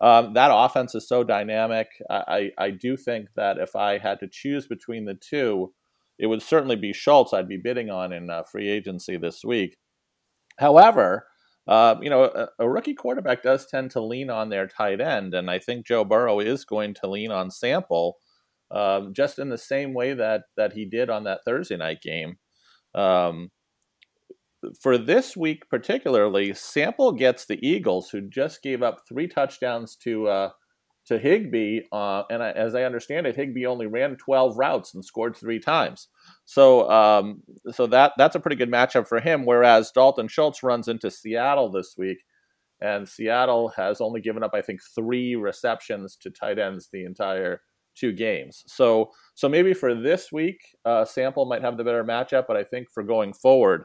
um, 0.00 0.34
that 0.34 0.50
offense 0.52 0.94
is 0.94 1.08
so 1.08 1.24
dynamic. 1.24 1.88
I, 2.08 2.50
I, 2.58 2.70
do 2.70 2.96
think 2.96 3.28
that 3.36 3.58
if 3.58 3.74
I 3.74 3.98
had 3.98 4.20
to 4.20 4.28
choose 4.30 4.66
between 4.66 5.04
the 5.04 5.14
two, 5.14 5.72
it 6.18 6.26
would 6.26 6.42
certainly 6.42 6.76
be 6.76 6.92
Schultz 6.92 7.32
I'd 7.32 7.48
be 7.48 7.56
bidding 7.56 7.90
on 7.90 8.12
in 8.12 8.28
uh, 8.28 8.42
free 8.42 8.68
agency 8.68 9.16
this 9.16 9.42
week. 9.44 9.76
However, 10.58 11.26
uh, 11.66 11.96
you 12.02 12.10
know, 12.10 12.24
a, 12.24 12.48
a, 12.58 12.68
rookie 12.68 12.94
quarterback 12.94 13.42
does 13.42 13.66
tend 13.66 13.90
to 13.92 14.00
lean 14.00 14.28
on 14.28 14.50
their 14.50 14.66
tight 14.66 15.00
end, 15.00 15.32
and 15.32 15.50
I 15.50 15.58
think 15.58 15.86
Joe 15.86 16.04
Burrow 16.04 16.38
is 16.40 16.64
going 16.64 16.94
to 16.94 17.08
lean 17.08 17.30
on 17.30 17.50
Sample, 17.50 18.18
um, 18.70 19.14
just 19.14 19.38
in 19.38 19.48
the 19.48 19.58
same 19.58 19.94
way 19.94 20.12
that 20.12 20.42
that 20.56 20.74
he 20.74 20.84
did 20.84 21.08
on 21.08 21.24
that 21.24 21.40
Thursday 21.44 21.76
night 21.76 22.02
game. 22.02 22.36
Um, 22.94 23.50
for 24.80 24.98
this 24.98 25.36
week 25.36 25.68
particularly, 25.70 26.52
Sample 26.52 27.12
gets 27.12 27.46
the 27.46 27.66
Eagles, 27.66 28.10
who 28.10 28.20
just 28.20 28.62
gave 28.62 28.82
up 28.82 29.00
three 29.08 29.26
touchdowns 29.26 29.96
to 29.96 30.28
uh, 30.28 30.50
to 31.06 31.18
Higbee, 31.18 31.82
uh, 31.92 32.22
and 32.30 32.42
I, 32.42 32.50
as 32.52 32.74
I 32.74 32.84
understand 32.84 33.26
it, 33.26 33.36
Higbee 33.36 33.66
only 33.66 33.86
ran 33.86 34.16
12 34.16 34.56
routes 34.56 34.94
and 34.94 35.04
scored 35.04 35.36
three 35.36 35.60
times. 35.60 36.08
So, 36.46 36.90
um, 36.90 37.42
so 37.72 37.86
that 37.88 38.12
that's 38.16 38.36
a 38.36 38.40
pretty 38.40 38.56
good 38.56 38.70
matchup 38.70 39.06
for 39.06 39.20
him. 39.20 39.44
Whereas 39.44 39.90
Dalton 39.90 40.28
Schultz 40.28 40.62
runs 40.62 40.88
into 40.88 41.10
Seattle 41.10 41.70
this 41.70 41.94
week, 41.98 42.18
and 42.80 43.08
Seattle 43.08 43.68
has 43.76 44.00
only 44.00 44.20
given 44.20 44.42
up, 44.42 44.52
I 44.54 44.62
think, 44.62 44.80
three 44.94 45.34
receptions 45.36 46.16
to 46.22 46.30
tight 46.30 46.58
ends 46.58 46.88
the 46.92 47.04
entire 47.04 47.60
two 47.94 48.12
games. 48.12 48.64
So, 48.66 49.10
so 49.34 49.48
maybe 49.48 49.72
for 49.72 49.94
this 49.94 50.32
week, 50.32 50.58
uh, 50.84 51.04
Sample 51.04 51.44
might 51.44 51.62
have 51.62 51.76
the 51.76 51.84
better 51.84 52.04
matchup, 52.04 52.46
but 52.48 52.56
I 52.56 52.64
think 52.64 52.88
for 52.92 53.02
going 53.02 53.32
forward, 53.32 53.84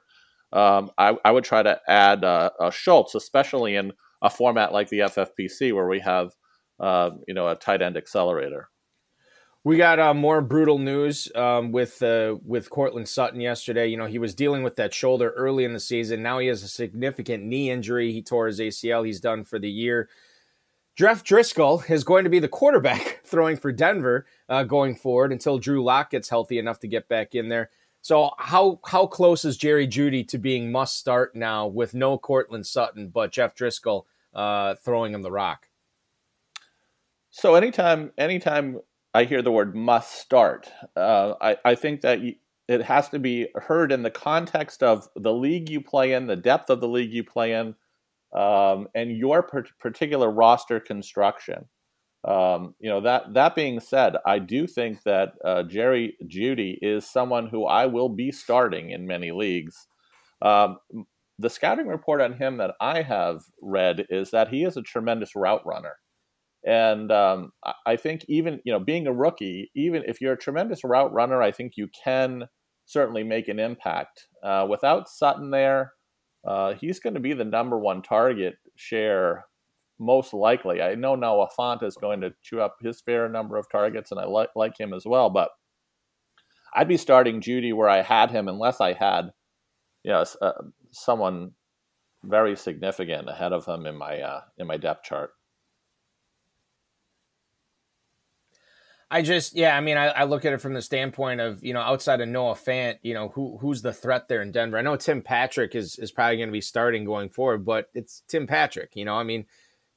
um, 0.51 0.89
I, 0.97 1.15
I, 1.23 1.31
would 1.31 1.43
try 1.43 1.61
to 1.61 1.79
add 1.88 2.23
uh, 2.23 2.49
Schultz, 2.71 3.13
especially 3.13 3.75
in 3.75 3.93
a 4.23 4.31
format 4.31 4.73
like 4.73 4.89
the 4.89 4.99
FFPC 4.99 5.73
where 5.73 5.88
we 5.88 5.99
have 5.99 6.31
uh, 6.79 7.12
you 7.27 7.33
know, 7.33 7.48
a 7.48 7.55
tight 7.55 7.81
end 7.81 7.98
accelerator. 7.98 8.69
We 9.65 9.75
got 9.75 10.00
uh, 10.00 10.13
more 10.13 10.41
brutal 10.41 10.79
news 10.79 11.29
um, 11.36 11.71
with 11.71 12.01
uh, 12.01 12.38
with 12.45 12.69
Courtland 12.69 13.09
Sutton 13.09 13.41
yesterday. 13.41 13.88
You 13.88 13.98
know, 13.98 14.05
he 14.05 14.19
was 14.19 14.33
dealing 14.33 14.63
with 14.63 14.77
that 14.77 14.93
shoulder 14.93 15.31
early 15.31 15.65
in 15.65 15.74
the 15.74 15.79
season. 15.79 16.24
Now 16.24 16.39
he 16.39 16.48
has 16.48 16.63
a 16.63 16.67
significant 16.67 17.43
knee 17.43 17.69
injury. 17.69 18.13
He 18.13 18.21
tore 18.21 18.48
his 18.48 18.59
ACL. 18.59 19.05
He's 19.05 19.19
done 19.19 19.43
for 19.43 19.59
the 19.59 19.69
year. 19.69 20.09
Jeff 20.95 21.24
Driskel 21.24 21.89
is 21.89 22.03
going 22.03 22.25
to 22.25 22.29
be 22.29 22.39
the 22.39 22.50
quarterback 22.50 23.21
throwing 23.25 23.55
for 23.55 23.71
Denver 23.71 24.25
uh, 24.50 24.63
going 24.63 24.95
forward 24.95 25.31
until 25.31 25.57
Drew 25.57 25.81
Lock 25.81 26.12
gets 26.12 26.29
healthy 26.29 26.59
enough 26.59 26.79
to 26.79 26.89
get 26.89 27.07
back 27.07 27.36
in 27.36 27.48
there. 27.48 27.69
So 28.01 28.31
how 28.38 28.81
how 28.86 29.07
close 29.07 29.45
is 29.45 29.55
Jerry 29.55 29.88
Jeudy 29.88 30.27
to 30.27 30.38
being 30.38 30.71
must 30.71 30.98
start 30.98 31.36
now 31.36 31.67
with 31.67 31.93
no 31.93 32.17
Courtland 32.17 32.65
Sutton 32.65 33.09
but 33.09 33.31
Jeff 33.31 33.55
Driskel 33.55 34.03
uh, 34.33 34.75
throwing 34.75 35.13
him 35.13 35.21
the 35.21 35.31
rock? 35.31 35.68
So 37.31 37.55
anytime, 37.55 38.12
anytime 38.17 38.79
I 39.13 39.24
hear 39.24 39.41
the 39.41 39.51
word 39.51 39.75
"must 39.75 40.13
start," 40.15 40.69
uh, 40.95 41.33
I, 41.41 41.57
I 41.63 41.75
think 41.75 42.01
that 42.01 42.19
it 42.67 42.81
has 42.83 43.09
to 43.09 43.19
be 43.19 43.48
heard 43.55 43.91
in 43.91 44.03
the 44.03 44.12
context 44.12 44.83
of 44.83 45.07
the 45.15 45.33
league 45.33 45.69
you 45.69 45.81
play 45.81 46.13
in, 46.13 46.27
the 46.27 46.36
depth 46.36 46.69
of 46.69 46.81
the 46.81 46.88
league 46.88 47.13
you 47.13 47.24
play 47.24 47.53
in, 47.53 47.75
um, 48.36 48.88
and 48.95 49.15
your 49.15 49.43
particular 49.79 50.29
roster 50.29 50.79
construction. 50.79 51.65
Um, 52.27 52.75
you 52.79 52.89
know 52.89 53.01
that 53.01 53.33
that 53.36 53.55
being 53.55 53.79
said, 53.79 54.15
I 54.25 54.39
do 54.39 54.67
think 54.67 55.03
that 55.03 55.33
uh, 55.45 55.63
Jerry 55.63 56.17
Jeudy 56.27 56.77
is 56.81 57.05
someone 57.09 57.48
who 57.48 57.65
I 57.65 57.86
will 57.86 58.09
be 58.09 58.31
starting 58.31 58.89
in 58.89 59.07
many 59.07 59.31
leagues. 59.31 59.88
Um, 60.41 60.77
the 61.38 61.50
scouting 61.50 61.88
report 61.88 62.21
on 62.21 62.33
him 62.33 62.57
that 62.57 62.75
I 62.81 63.01
have 63.03 63.43
read 63.62 64.05
is 64.09 64.31
that 64.31 64.50
he 64.50 64.63
is 64.65 64.75
a 64.75 64.81
tremendous 64.81 65.36
route 65.36 65.65
runner. 65.65 65.95
And 66.69 67.11
um, 67.11 67.51
I 67.88 67.95
think 67.95 68.23
even 68.29 68.61
you 68.63 68.71
know 68.71 68.79
being 68.79 69.07
a 69.07 69.11
rookie, 69.11 69.71
even 69.75 70.03
if 70.05 70.21
you're 70.21 70.33
a 70.33 70.38
tremendous 70.38 70.83
route 70.83 71.11
runner, 71.11 71.41
I 71.41 71.51
think 71.51 71.73
you 71.77 71.88
can 72.03 72.43
certainly 72.85 73.23
make 73.23 73.47
an 73.47 73.59
impact. 73.59 74.27
Uh, 74.43 74.67
without 74.69 75.09
Sutton 75.09 75.49
there, 75.49 75.93
uh, 76.47 76.75
he's 76.75 76.99
going 76.99 77.15
to 77.15 77.19
be 77.19 77.33
the 77.33 77.43
number 77.43 77.79
one 77.79 78.03
target 78.03 78.53
share 78.75 79.45
most 79.97 80.31
likely. 80.31 80.79
I 80.79 80.93
know 80.93 81.15
Noah 81.15 81.49
Fant 81.57 81.81
is 81.81 81.97
going 81.97 82.21
to 82.21 82.35
chew 82.43 82.61
up 82.61 82.75
his 82.83 83.01
fair 83.01 83.27
number 83.27 83.57
of 83.57 83.65
targets, 83.71 84.11
and 84.11 84.19
I 84.19 84.25
like 84.25 84.49
like 84.55 84.79
him 84.79 84.93
as 84.93 85.05
well. 85.07 85.31
But 85.31 85.49
I'd 86.75 86.88
be 86.88 86.97
starting 86.97 87.41
Jeudy 87.41 87.73
where 87.73 87.89
I 87.89 88.03
had 88.03 88.29
him, 88.29 88.47
unless 88.47 88.79
I 88.79 88.93
had, 88.93 89.31
yes, 90.03 90.38
uh, 90.39 90.51
someone 90.91 91.53
very 92.23 92.55
significant 92.55 93.27
ahead 93.27 93.53
of 93.53 93.65
him 93.65 93.88
in 93.88 93.97
my 93.97 94.21
uh, 94.21 94.41
in 94.59 94.67
my 94.67 94.77
depth 94.77 95.03
chart. 95.03 95.31
I 99.11 99.23
just, 99.23 99.55
yeah, 99.55 99.75
I 99.75 99.81
mean, 99.81 99.97
I, 99.97 100.07
I, 100.09 100.23
look 100.25 100.45
at 100.45 100.53
it 100.53 100.61
from 100.61 100.73
the 100.73 100.83
standpoint 100.83 101.41
of, 101.41 101.63
you 101.63 101.73
know, 101.73 101.79
outside 101.79 102.21
of 102.21 102.29
Noah 102.29 102.53
Fant, 102.53 102.99
you 103.01 103.15
know, 103.15 103.29
who 103.29 103.57
who's 103.57 103.81
the 103.81 103.91
threat 103.91 104.27
there 104.27 104.43
in 104.43 104.51
Denver? 104.51 104.77
I 104.77 104.83
know 104.83 104.95
Tim 104.95 105.23
Patrick 105.23 105.73
is 105.73 105.97
is 105.97 106.11
probably 106.11 106.37
going 106.37 106.49
to 106.49 106.53
be 106.53 106.61
starting 106.61 107.05
going 107.05 107.29
forward, 107.29 107.65
but 107.65 107.89
it's 107.95 108.21
Tim 108.27 108.45
Patrick, 108.45 108.95
you 108.95 109.05
know, 109.05 109.15
I 109.15 109.23
mean, 109.23 109.45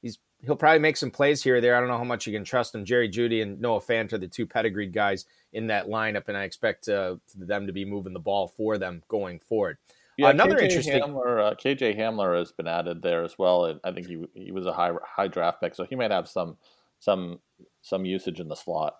he's 0.01 0.17
he'll 0.39 0.55
probably 0.55 0.79
make 0.79 0.97
some 0.97 1.11
plays 1.11 1.43
here 1.43 1.57
or 1.57 1.61
there. 1.61 1.75
I 1.75 1.79
don't 1.79 1.89
know 1.89 1.97
how 1.97 2.03
much 2.03 2.25
you 2.25 2.33
can 2.33 2.43
trust 2.43 2.73
him. 2.73 2.85
Jerry 2.85 3.07
Jeudy 3.07 3.43
and 3.43 3.61
Noah 3.61 3.81
Fant 3.81 4.13
are 4.13 4.17
the 4.17 4.27
two 4.27 4.47
pedigreed 4.47 4.93
guys 4.93 5.25
in 5.51 5.67
that 5.67 5.87
lineup, 5.87 6.27
and 6.27 6.35
I 6.35 6.43
expect 6.43 6.89
uh, 6.89 7.17
them 7.35 7.67
to 7.67 7.73
be 7.73 7.85
moving 7.85 8.13
the 8.13 8.19
ball 8.19 8.47
for 8.47 8.79
them 8.79 9.03
going 9.09 9.39
forward. 9.39 9.77
Yeah, 10.17 10.29
another 10.29 10.55
KJ 10.55 10.63
interesting 10.63 11.01
Hamler, 11.01 11.51
uh, 11.51 11.55
KJ 11.55 11.97
Hamler 11.97 12.37
has 12.37 12.51
been 12.51 12.67
added 12.67 13.01
there 13.01 13.23
as 13.23 13.37
well. 13.37 13.65
And 13.65 13.79
I 13.83 13.91
think 13.91 14.07
he 14.07 14.25
he 14.33 14.51
was 14.51 14.65
a 14.65 14.73
high 14.73 14.91
high 15.03 15.27
draft 15.27 15.61
pick, 15.61 15.75
so 15.75 15.85
he 15.85 15.95
might 15.95 16.11
have 16.11 16.27
some 16.27 16.57
some 16.99 17.39
some 17.81 18.05
usage 18.05 18.39
in 18.39 18.47
the 18.47 18.55
slot 18.55 18.95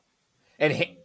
and 0.71 0.95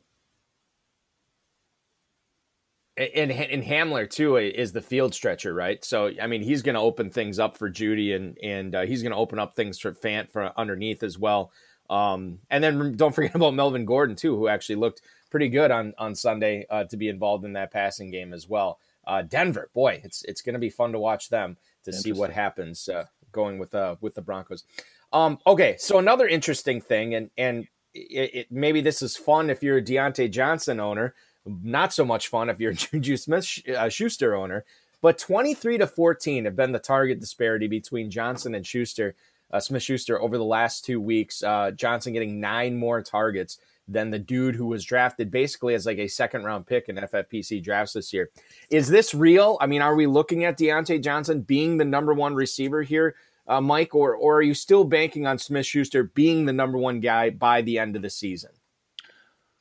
and 2.98 3.30
and 3.30 3.62
Hamler 3.62 4.08
too 4.08 4.36
is 4.36 4.72
the 4.72 4.80
field 4.80 5.14
stretcher, 5.14 5.54
right? 5.54 5.84
So 5.84 6.10
I 6.20 6.26
mean, 6.26 6.42
he's 6.42 6.62
going 6.62 6.74
to 6.74 6.80
open 6.80 7.10
things 7.10 7.38
up 7.38 7.56
for 7.56 7.70
Jeudy, 7.70 8.14
and 8.14 8.36
and 8.42 8.74
uh, 8.74 8.82
he's 8.82 9.02
going 9.02 9.12
to 9.12 9.18
open 9.18 9.38
up 9.38 9.54
things 9.54 9.78
for 9.78 9.92
Fant 9.92 10.30
for 10.30 10.52
underneath 10.56 11.02
as 11.02 11.18
well. 11.18 11.52
Um, 11.88 12.40
and 12.50 12.62
then 12.62 12.92
don't 12.96 13.14
forget 13.14 13.34
about 13.34 13.54
Melvin 13.54 13.84
Gordon 13.84 14.16
too, 14.16 14.36
who 14.36 14.48
actually 14.48 14.76
looked 14.76 15.02
pretty 15.30 15.48
good 15.48 15.70
on 15.70 15.94
on 15.98 16.14
Sunday 16.14 16.66
uh, 16.70 16.84
to 16.84 16.96
be 16.96 17.08
involved 17.08 17.44
in 17.44 17.52
that 17.54 17.72
passing 17.72 18.10
game 18.10 18.32
as 18.32 18.48
well. 18.48 18.78
uh, 19.06 19.22
Denver. 19.22 19.70
Boy, 19.74 20.00
it's 20.04 20.22
it's 20.24 20.42
going 20.42 20.54
to 20.54 20.58
be 20.60 20.70
fun 20.70 20.92
to 20.92 20.98
watch 20.98 21.28
them 21.28 21.56
to 21.84 21.92
see 21.92 22.12
what 22.12 22.30
happens 22.30 22.88
uh, 22.88 23.04
going 23.32 23.58
with 23.58 23.74
uh, 23.74 23.96
with 24.00 24.14
the 24.14 24.22
Broncos. 24.22 24.64
Um, 25.12 25.38
okay, 25.46 25.76
so 25.78 25.98
another 25.98 26.28
interesting 26.28 26.80
thing, 26.80 27.14
and 27.14 27.30
and 27.38 27.66
it, 27.95 28.35
it, 28.35 28.47
maybe 28.50 28.80
this 28.80 29.02
is 29.02 29.16
fun 29.16 29.50
if 29.50 29.62
you're 29.62 29.78
a 29.78 29.83
Diontae 29.83 30.30
Johnson 30.30 30.80
owner, 30.80 31.14
not 31.47 31.92
so 31.92 32.04
much 32.04 32.28
fun 32.28 32.50
if 32.50 32.61
you're 32.61 32.73
a 32.73 32.75
Juju 32.76 33.16
Smith 33.16 33.61
uh, 33.68 33.88
Schuster 33.88 34.35
owner. 34.35 34.64
But 35.00 35.18
23 35.18 35.78
to 35.78 35.87
14 35.87 36.45
have 36.45 36.57
been 36.57 36.73
the 36.73 36.78
target 36.78 37.21
disparity 37.21 37.68
between 37.68 38.11
Johnson 38.11 38.54
and 38.54 38.66
Schuster, 38.66 39.14
uh, 39.52 39.61
Smith 39.61 39.83
Schuster 39.83 40.21
over 40.21 40.37
the 40.37 40.45
last 40.45 40.85
two 40.85 41.00
weeks. 41.00 41.42
Uh, 41.42 41.71
Johnson 41.71 42.12
getting 42.12 42.40
nine 42.40 42.76
more 42.76 43.00
targets 43.00 43.59
than 43.87 44.11
the 44.11 44.18
dude 44.18 44.54
who 44.54 44.66
was 44.66 44.85
drafted 44.85 45.30
basically 45.30 45.75
as 45.75 45.87
like 45.87 45.99
a 45.99 46.09
second 46.09 46.45
round 46.45 46.66
pick 46.66 46.88
in 46.88 46.97
FFPC 46.97 47.62
drafts 47.62 47.95
this 47.95 48.12
year. 48.12 48.30
Is 48.71 48.88
this 48.88 49.14
real? 49.14 49.57
I 49.61 49.66
mean, 49.66 49.80
are 49.80 49.97
we 49.97 50.07
looking 50.07 50.45
at 50.45 50.59
Diontae 50.59 51.02
Johnson 51.02 51.40
being 51.40 51.78
the 51.78 51.85
number 51.85 52.12
one 52.12 52.35
receiver 52.35 52.83
here, 52.83 53.14
uh, 53.48 53.60
Mike, 53.60 53.94
or 53.94 54.14
or 54.14 54.36
are 54.36 54.42
you 54.42 54.54
still 54.54 54.84
banking 54.84 55.26
on 55.26 55.38
Smith 55.38 55.66
Schuster 55.66 56.04
being 56.04 56.44
the 56.44 56.52
number 56.52 56.78
one 56.78 57.00
guy 57.00 57.30
by 57.30 57.62
the 57.62 57.78
end 57.78 57.96
of 57.96 58.02
the 58.02 58.10
season? 58.10 58.50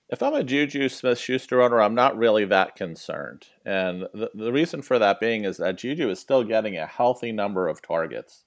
If 0.09 0.23
I'm 0.23 0.33
a 0.33 0.43
Juju 0.43 0.87
Smith 0.87 1.19
Schuster 1.19 1.61
owner, 1.61 1.81
I'm 1.81 1.95
not 1.95 2.17
really 2.17 2.45
that 2.45 2.75
concerned. 2.75 3.47
And 3.65 4.03
the, 4.13 4.29
the 4.33 4.53
reason 4.53 4.81
for 4.81 4.97
that 4.99 5.19
being 5.19 5.43
is 5.43 5.57
that 5.57 5.77
Juju 5.77 6.09
is 6.09 6.19
still 6.19 6.45
getting 6.45 6.77
a 6.77 6.85
healthy 6.85 7.33
number 7.33 7.67
of 7.67 7.81
targets. 7.81 8.45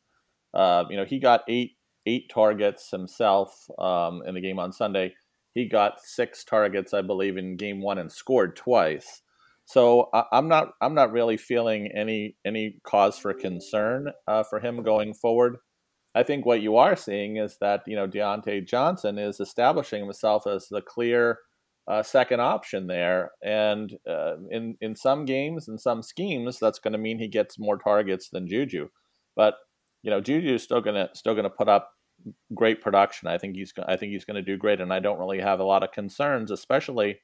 Uh, 0.54 0.84
you 0.88 0.96
know, 0.96 1.04
he 1.04 1.18
got 1.18 1.42
eight 1.48 1.76
eight 2.06 2.30
targets 2.30 2.90
himself 2.90 3.68
um, 3.78 4.22
in 4.26 4.34
the 4.34 4.40
game 4.40 4.58
on 4.58 4.72
Sunday. 4.72 5.14
He 5.52 5.66
got 5.66 6.00
six 6.00 6.44
targets, 6.44 6.94
I 6.94 7.02
believe, 7.02 7.36
in 7.36 7.56
game 7.56 7.82
one 7.82 7.98
and 7.98 8.10
scored 8.10 8.56
twice. 8.56 9.22
So 9.70 10.08
I, 10.12 10.24
am 10.32 10.48
not 10.48 10.72
I'm 10.80 10.94
not 10.94 11.12
really 11.12 11.36
feeling 11.36 11.92
any 11.94 12.34
any 12.44 12.80
cause 12.82 13.16
for 13.18 13.32
concern 13.32 14.08
uh, 14.26 14.42
for 14.42 14.58
him 14.58 14.82
going 14.82 15.14
forward. 15.14 15.58
I 16.12 16.24
think 16.24 16.44
what 16.44 16.60
you 16.60 16.76
are 16.76 16.96
seeing 16.96 17.36
is 17.36 17.56
that 17.60 17.82
you 17.86 17.94
know 17.94 18.08
Diontae 18.08 18.66
Johnson 18.66 19.16
is 19.16 19.38
establishing 19.38 20.02
himself 20.02 20.44
as 20.48 20.66
the 20.68 20.82
clear 20.82 21.38
uh, 21.88 22.02
second 22.02 22.40
option 22.40 22.88
there, 22.88 23.30
and 23.44 23.96
uh, 24.08 24.38
in 24.50 24.76
in 24.80 24.96
some 24.96 25.24
games 25.24 25.68
and 25.68 25.80
some 25.80 26.02
schemes, 26.02 26.58
that's 26.58 26.80
going 26.80 26.92
to 26.92 26.98
mean 26.98 27.20
he 27.20 27.28
gets 27.28 27.56
more 27.56 27.78
targets 27.78 28.28
than 28.28 28.48
Juju. 28.48 28.88
But 29.36 29.54
you 30.02 30.10
know 30.10 30.20
Juju 30.20 30.54
is 30.54 30.64
still 30.64 30.80
gonna 30.80 31.10
still 31.14 31.36
gonna 31.36 31.48
put 31.48 31.68
up 31.68 31.92
great 32.54 32.82
production. 32.82 33.28
I 33.28 33.38
think 33.38 33.54
he's 33.54 33.72
I 33.86 33.96
think 33.96 34.10
he's 34.10 34.24
going 34.24 34.34
to 34.34 34.42
do 34.42 34.56
great, 34.56 34.80
and 34.80 34.92
I 34.92 34.98
don't 34.98 35.20
really 35.20 35.40
have 35.40 35.60
a 35.60 35.64
lot 35.64 35.84
of 35.84 35.92
concerns, 35.92 36.50
especially 36.50 37.20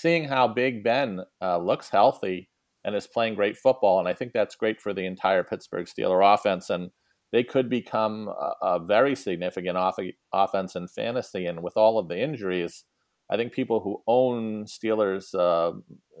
seeing 0.00 0.24
how 0.24 0.46
Big 0.46 0.84
Ben 0.84 1.20
uh, 1.42 1.58
looks 1.58 1.90
healthy 1.90 2.48
and 2.84 2.94
is 2.94 3.08
playing 3.08 3.34
great 3.34 3.56
football, 3.56 3.98
and 3.98 4.08
I 4.08 4.14
think 4.14 4.32
that's 4.32 4.54
great 4.54 4.80
for 4.80 4.94
the 4.94 5.04
entire 5.04 5.42
Pittsburgh 5.42 5.86
Steeler 5.86 6.34
offense, 6.34 6.70
and 6.70 6.90
they 7.32 7.42
could 7.42 7.68
become 7.68 8.28
a, 8.28 8.52
a 8.62 8.78
very 8.78 9.16
significant 9.16 9.76
off- 9.76 9.98
offense 10.32 10.76
in 10.76 10.86
fantasy. 10.86 11.46
And 11.46 11.62
with 11.64 11.76
all 11.76 11.98
of 11.98 12.08
the 12.08 12.18
injuries, 12.18 12.84
I 13.28 13.36
think 13.36 13.52
people 13.52 13.80
who 13.80 14.02
own 14.06 14.66
Steelers 14.66 15.34
uh, 15.34 15.72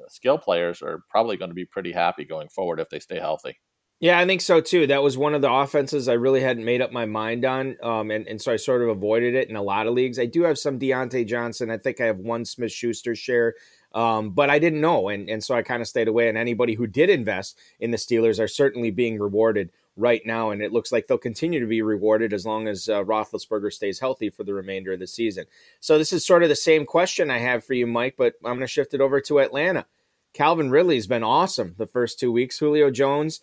skill 0.08 0.38
players 0.38 0.82
are 0.82 1.04
probably 1.08 1.36
going 1.36 1.50
to 1.50 1.54
be 1.54 1.64
pretty 1.64 1.92
happy 1.92 2.24
going 2.24 2.48
forward 2.48 2.80
if 2.80 2.88
they 2.90 2.98
stay 2.98 3.20
healthy. 3.20 3.58
Yeah, 4.00 4.18
I 4.18 4.26
think 4.26 4.40
so 4.42 4.60
too. 4.60 4.86
That 4.86 5.02
was 5.02 5.18
one 5.18 5.34
of 5.34 5.42
the 5.42 5.52
offenses 5.52 6.08
I 6.08 6.12
really 6.12 6.40
hadn't 6.40 6.64
made 6.64 6.80
up 6.80 6.92
my 6.92 7.04
mind 7.04 7.44
on, 7.44 7.76
um, 7.82 8.12
and 8.12 8.28
and 8.28 8.40
so 8.40 8.52
I 8.52 8.56
sort 8.56 8.82
of 8.82 8.88
avoided 8.90 9.34
it 9.34 9.48
in 9.50 9.56
a 9.56 9.62
lot 9.62 9.88
of 9.88 9.94
leagues. 9.94 10.20
I 10.20 10.26
do 10.26 10.42
have 10.42 10.56
some 10.58 10.78
Diontae 10.78 11.26
Johnson. 11.26 11.68
I 11.68 11.78
think 11.78 12.00
I 12.00 12.06
have 12.06 12.18
one 12.18 12.44
Smith 12.44 12.70
Schuster 12.70 13.16
share, 13.16 13.54
um, 13.92 14.30
but 14.30 14.50
I 14.50 14.60
didn't 14.60 14.80
know, 14.80 15.08
and 15.08 15.28
and 15.28 15.42
so 15.42 15.56
I 15.56 15.62
kind 15.62 15.82
of 15.82 15.88
stayed 15.88 16.06
away. 16.06 16.28
And 16.28 16.38
anybody 16.38 16.74
who 16.74 16.86
did 16.86 17.10
invest 17.10 17.58
in 17.80 17.90
the 17.90 17.96
Steelers 17.96 18.38
are 18.38 18.46
certainly 18.46 18.92
being 18.92 19.18
rewarded 19.18 19.72
right 19.96 20.22
now, 20.24 20.50
and 20.50 20.62
it 20.62 20.72
looks 20.72 20.92
like 20.92 21.08
they'll 21.08 21.18
continue 21.18 21.58
to 21.58 21.66
be 21.66 21.82
rewarded 21.82 22.32
as 22.32 22.46
long 22.46 22.68
as 22.68 22.88
uh, 22.88 23.02
Roethlisberger 23.02 23.72
stays 23.72 23.98
healthy 23.98 24.30
for 24.30 24.44
the 24.44 24.54
remainder 24.54 24.92
of 24.92 25.00
the 25.00 25.08
season. 25.08 25.44
So 25.80 25.98
this 25.98 26.12
is 26.12 26.24
sort 26.24 26.44
of 26.44 26.50
the 26.50 26.54
same 26.54 26.86
question 26.86 27.32
I 27.32 27.38
have 27.38 27.64
for 27.64 27.74
you, 27.74 27.88
Mike, 27.88 28.14
but 28.16 28.34
I'm 28.44 28.52
going 28.52 28.60
to 28.60 28.68
shift 28.68 28.94
it 28.94 29.00
over 29.00 29.20
to 29.22 29.40
Atlanta. 29.40 29.86
Calvin 30.34 30.70
Ridley's 30.70 31.08
been 31.08 31.24
awesome 31.24 31.74
the 31.78 31.86
first 31.86 32.20
two 32.20 32.30
weeks. 32.30 32.58
Julio 32.60 32.92
Jones 32.92 33.40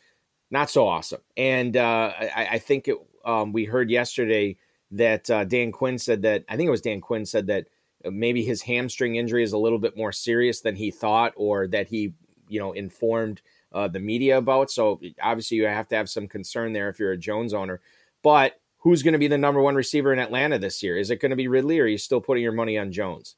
not 0.56 0.70
so 0.70 0.88
awesome. 0.88 1.20
And 1.36 1.76
uh, 1.76 2.14
I, 2.18 2.48
I, 2.54 2.60
think 2.60 2.88
it, 2.88 2.96
um, 3.26 3.52
we 3.52 3.66
heard 3.66 3.90
yesterday 3.90 4.56
that 4.92 5.30
uh, 5.30 5.44
Dan 5.44 5.74
Quinn 5.74 6.00
said 6.00 6.22
that 6.22 6.46
I 6.48 6.56
think 6.56 6.68
it 6.68 6.72
was 6.72 6.82
Dan 6.82 7.02
Quinn 7.02 7.26
said 7.26 7.48
that 7.48 7.68
uh, 8.06 8.12
maybe 8.12 8.42
his 8.42 8.62
hamstring 8.62 9.18
injury 9.18 9.44
is 9.44 9.52
a 9.52 9.58
little 9.58 9.80
bit 9.80 9.98
more 9.98 10.14
serious 10.14 10.62
than 10.62 10.74
he 10.74 10.92
thought, 10.92 11.34
or 11.36 11.68
that 11.68 11.90
he 11.90 12.14
you 12.48 12.60
know 12.60 12.72
informed 12.72 13.42
uh, 13.74 13.90
the 13.90 14.00
media 14.00 14.38
about. 14.38 14.72
So 14.72 15.02
obviously 15.22 15.58
you 15.58 15.66
have 15.66 15.90
to 15.90 15.96
have 15.96 16.10
some 16.10 16.28
concern 16.28 16.72
there 16.72 16.88
if 16.88 17.00
you're 17.00 17.12
a 17.12 17.18
Jones 17.18 17.54
owner. 17.54 17.82
But 18.24 18.54
who's 18.78 19.04
going 19.04 19.12
to 19.12 19.20
be 19.20 19.28
the 19.28 19.38
number 19.38 19.62
one 19.62 19.76
receiver 19.76 20.14
in 20.14 20.20
Atlanta 20.20 20.58
this 20.58 20.82
year? 20.82 20.98
Is 20.98 21.12
it 21.12 21.20
going 21.20 21.32
to 21.32 21.36
be 21.36 21.50
Ridley, 21.50 21.80
or 21.80 21.84
are 21.84 21.88
you 21.88 21.98
still 21.98 22.22
putting 22.22 22.44
your 22.44 22.54
money 22.54 22.78
on 22.78 22.94
Jones? 22.94 23.36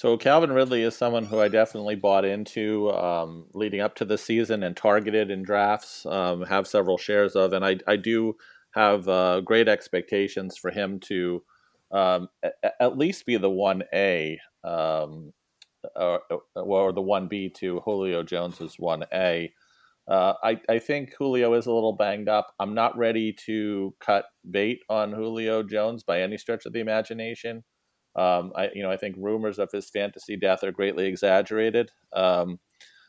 So 0.00 0.16
Calvin 0.16 0.50
Ridley 0.50 0.80
is 0.80 0.96
someone 0.96 1.26
who 1.26 1.42
I 1.42 1.48
definitely 1.48 1.94
bought 1.94 2.24
into 2.24 2.90
um, 2.90 3.44
leading 3.52 3.82
up 3.82 3.96
to 3.96 4.06
the 4.06 4.16
season 4.16 4.62
and 4.62 4.74
targeted 4.74 5.30
in 5.30 5.42
drafts. 5.42 6.06
Um, 6.06 6.40
have 6.40 6.66
several 6.66 6.96
shares 6.96 7.36
of, 7.36 7.52
and 7.52 7.62
I 7.62 7.76
I 7.86 7.96
do 7.96 8.36
have 8.70 9.06
uh, 9.06 9.42
great 9.42 9.68
expectations 9.68 10.56
for 10.56 10.70
him 10.70 11.00
to 11.00 11.42
um, 11.92 12.28
at 12.80 12.96
least 12.96 13.26
be 13.26 13.36
the 13.36 13.50
one 13.50 13.82
A 13.92 14.40
um, 14.64 15.34
or, 15.94 16.22
or, 16.54 16.94
the 16.94 17.02
one 17.02 17.28
B 17.28 17.50
to 17.58 17.80
Julio 17.80 18.22
Jones's 18.22 18.76
one 18.78 19.04
A. 19.12 19.52
Uh, 20.08 20.32
I, 20.42 20.62
I 20.66 20.78
think 20.78 21.12
Julio 21.18 21.52
is 21.52 21.66
a 21.66 21.72
little 21.72 21.92
banged 21.92 22.30
up. 22.30 22.54
I'm 22.58 22.72
not 22.72 22.96
ready 22.96 23.34
to 23.44 23.94
cut 24.00 24.24
bait 24.50 24.80
on 24.88 25.12
Julio 25.12 25.62
Jones 25.62 26.04
by 26.04 26.22
any 26.22 26.38
stretch 26.38 26.64
of 26.64 26.72
the 26.72 26.80
imagination. 26.80 27.64
Um, 28.20 28.52
I, 28.54 28.68
you 28.74 28.82
know, 28.82 28.90
I 28.90 28.98
think 28.98 29.16
rumors 29.18 29.58
of 29.58 29.72
his 29.72 29.88
fantasy 29.88 30.36
death 30.36 30.62
are 30.62 30.72
greatly 30.72 31.06
exaggerated. 31.06 31.90
Um, 32.12 32.58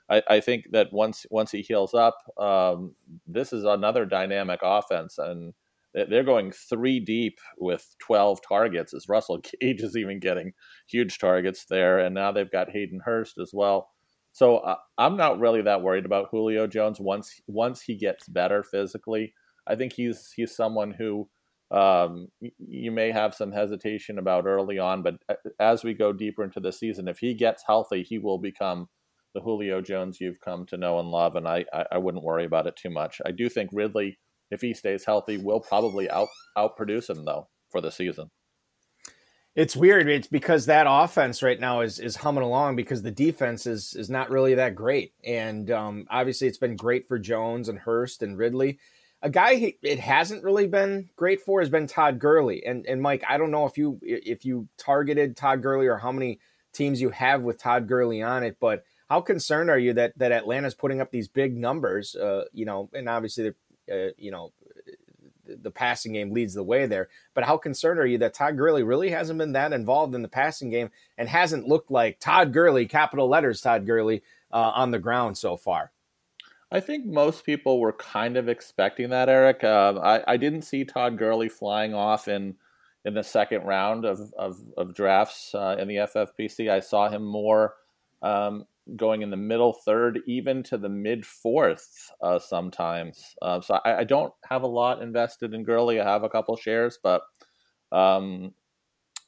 I, 0.09 0.23
I, 0.29 0.39
think 0.39 0.67
that 0.71 0.93
once 0.93 1.25
once 1.29 1.51
he 1.51 1.61
heals 1.61 1.93
up, 1.93 2.17
um, 2.39 2.95
this 3.27 3.51
is 3.51 3.65
another 3.65 4.05
dynamic 4.05 4.61
offense, 4.63 5.17
and 5.17 5.53
they're 5.93 6.23
going 6.23 6.53
three 6.53 7.01
deep 7.01 7.39
with 7.57 7.93
twelve 7.99 8.39
targets. 8.47 8.93
As 8.93 9.09
Russell 9.09 9.41
Gage 9.61 9.81
is 9.81 9.97
even 9.97 10.21
getting 10.21 10.53
huge 10.87 11.19
targets 11.19 11.65
there, 11.65 11.99
and 11.99 12.15
now 12.15 12.31
they've 12.31 12.49
got 12.49 12.69
Hayden 12.69 13.01
Hurst 13.03 13.37
as 13.37 13.51
well. 13.53 13.89
So 14.31 14.59
uh, 14.59 14.77
I'm 14.97 15.17
not 15.17 15.41
really 15.41 15.61
that 15.63 15.81
worried 15.81 16.05
about 16.05 16.29
Julio 16.31 16.67
Jones 16.67 17.01
once 17.01 17.41
once 17.47 17.81
he 17.81 17.95
gets 17.95 18.29
better 18.29 18.63
physically. 18.63 19.33
I 19.67 19.75
think 19.75 19.91
he's 19.91 20.31
he's 20.31 20.55
someone 20.55 20.91
who 20.91 21.27
um, 21.71 22.27
you 22.59 22.91
may 22.91 23.11
have 23.11 23.33
some 23.33 23.51
hesitation 23.51 24.17
about 24.19 24.45
early 24.45 24.77
on, 24.77 25.03
but 25.03 25.15
uh, 25.29 25.35
as 25.59 25.83
we 25.83 25.93
go 25.93 26.11
deeper 26.11 26.43
into 26.43 26.59
the 26.59 26.71
season, 26.71 27.07
if 27.07 27.19
he 27.19 27.33
gets 27.33 27.63
healthy, 27.65 28.03
he 28.03 28.17
will 28.17 28.37
become 28.37 28.87
the 29.33 29.39
Julio 29.39 29.79
Jones 29.79 30.19
you've 30.19 30.41
come 30.41 30.65
to 30.67 30.77
know 30.77 30.99
and 30.99 31.09
love, 31.09 31.37
and 31.37 31.47
I, 31.47 31.65
I, 31.89 31.97
wouldn't 31.97 32.25
worry 32.25 32.43
about 32.43 32.67
it 32.67 32.75
too 32.75 32.89
much. 32.89 33.21
I 33.25 33.31
do 33.31 33.47
think 33.47 33.69
Ridley, 33.71 34.19
if 34.49 34.59
he 34.59 34.73
stays 34.73 35.05
healthy, 35.05 35.37
will 35.37 35.61
probably 35.61 36.09
out 36.09 36.27
outproduce 36.57 37.09
him 37.09 37.23
though 37.23 37.47
for 37.69 37.79
the 37.79 37.91
season. 37.91 38.29
It's 39.55 39.75
weird. 39.75 40.09
It's 40.09 40.27
because 40.27 40.65
that 40.65 40.87
offense 40.89 41.41
right 41.41 41.59
now 41.59 41.79
is 41.79 41.99
is 41.99 42.17
humming 42.17 42.43
along 42.43 42.75
because 42.75 43.01
the 43.01 43.11
defense 43.11 43.65
is 43.65 43.93
is 43.95 44.09
not 44.09 44.29
really 44.29 44.55
that 44.55 44.75
great, 44.75 45.13
and 45.23 45.71
um, 45.71 46.05
obviously 46.09 46.49
it's 46.49 46.57
been 46.57 46.75
great 46.75 47.07
for 47.07 47.17
Jones 47.17 47.69
and 47.69 47.79
Hurst 47.79 48.23
and 48.23 48.37
Ridley 48.37 48.79
a 49.21 49.29
guy 49.29 49.75
it 49.81 49.99
hasn't 49.99 50.43
really 50.43 50.67
been 50.67 51.09
great 51.15 51.41
for 51.41 51.59
has 51.59 51.69
been 51.69 51.87
Todd 51.87 52.19
Gurley. 52.19 52.65
And 52.65 52.85
and 52.85 53.01
Mike, 53.01 53.23
I 53.27 53.37
don't 53.37 53.51
know 53.51 53.65
if 53.65 53.77
you 53.77 53.99
if 54.01 54.45
you 54.45 54.67
targeted 54.77 55.37
Todd 55.37 55.61
Gurley 55.61 55.87
or 55.87 55.97
how 55.97 56.11
many 56.11 56.39
teams 56.73 57.01
you 57.01 57.09
have 57.09 57.43
with 57.43 57.59
Todd 57.59 57.87
Gurley 57.87 58.21
on 58.21 58.43
it, 58.43 58.57
but 58.59 58.83
how 59.09 59.21
concerned 59.21 59.69
are 59.69 59.77
you 59.77 59.93
that 59.93 60.17
that 60.17 60.31
Atlanta's 60.31 60.73
putting 60.73 61.01
up 61.01 61.11
these 61.11 61.27
big 61.27 61.55
numbers? 61.55 62.15
Uh, 62.15 62.45
you 62.53 62.65
know, 62.65 62.89
and 62.93 63.07
obviously 63.07 63.53
the 63.87 64.07
uh, 64.07 64.11
you 64.17 64.31
know 64.31 64.51
the 65.45 65.71
passing 65.71 66.13
game 66.13 66.31
leads 66.33 66.53
the 66.53 66.63
way 66.63 66.85
there. 66.85 67.09
But 67.33 67.43
how 67.43 67.57
concerned 67.57 67.99
are 67.99 68.05
you 68.05 68.17
that 68.19 68.33
Todd 68.33 68.57
Gurley 68.57 68.83
really 68.83 69.11
hasn't 69.11 69.37
been 69.37 69.51
that 69.51 69.73
involved 69.73 70.15
in 70.15 70.21
the 70.21 70.27
passing 70.27 70.69
game 70.69 70.89
and 71.17 71.27
hasn't 71.27 71.67
looked 71.67 71.91
like 71.91 72.19
Todd 72.19 72.53
Gurley, 72.53 72.87
capital 72.87 73.27
letters 73.27 73.61
Todd 73.61 73.85
Gurley, 73.85 74.23
uh, 74.51 74.71
on 74.75 74.91
the 74.91 74.99
ground 74.99 75.37
so 75.37 75.57
far? 75.57 75.91
I 76.71 76.79
think 76.79 77.05
most 77.05 77.45
people 77.45 77.79
were 77.79 77.93
kind 77.93 78.37
of 78.37 78.47
expecting 78.47 79.09
that, 79.09 79.27
Eric. 79.27 79.63
Uh, 79.63 79.99
I, 80.01 80.33
I 80.33 80.37
didn't 80.37 80.61
see 80.61 80.85
Todd 80.85 81.17
Gurley 81.17 81.49
flying 81.49 81.93
off 81.93 82.27
in 82.27 82.55
in 83.03 83.13
the 83.13 83.23
second 83.23 83.63
round 83.63 84.05
of 84.05 84.31
of, 84.37 84.57
of 84.77 84.93
drafts 84.93 85.53
uh, 85.53 85.75
in 85.79 85.87
the 85.87 85.95
FFPC. 85.95 86.69
I 86.69 86.79
saw 86.79 87.09
him 87.09 87.23
more 87.23 87.75
um, 88.21 88.65
going 88.95 89.21
in 89.21 89.29
the 89.29 89.37
middle 89.37 89.73
third, 89.73 90.21
even 90.27 90.63
to 90.63 90.77
the 90.77 90.89
mid 90.89 91.25
fourth 91.25 92.11
uh, 92.21 92.39
sometimes. 92.39 93.35
Uh, 93.41 93.59
so 93.59 93.79
I, 93.85 93.97
I, 93.99 94.03
don't 94.03 94.33
have 94.49 94.63
a 94.63 94.67
lot 94.67 95.01
invested 95.01 95.53
in 95.53 95.63
Gurley. 95.63 95.99
I 95.99 96.09
have 96.09 96.23
a 96.23 96.29
couple 96.29 96.55
shares, 96.55 96.99
but 97.01 97.21
um, 97.91 98.53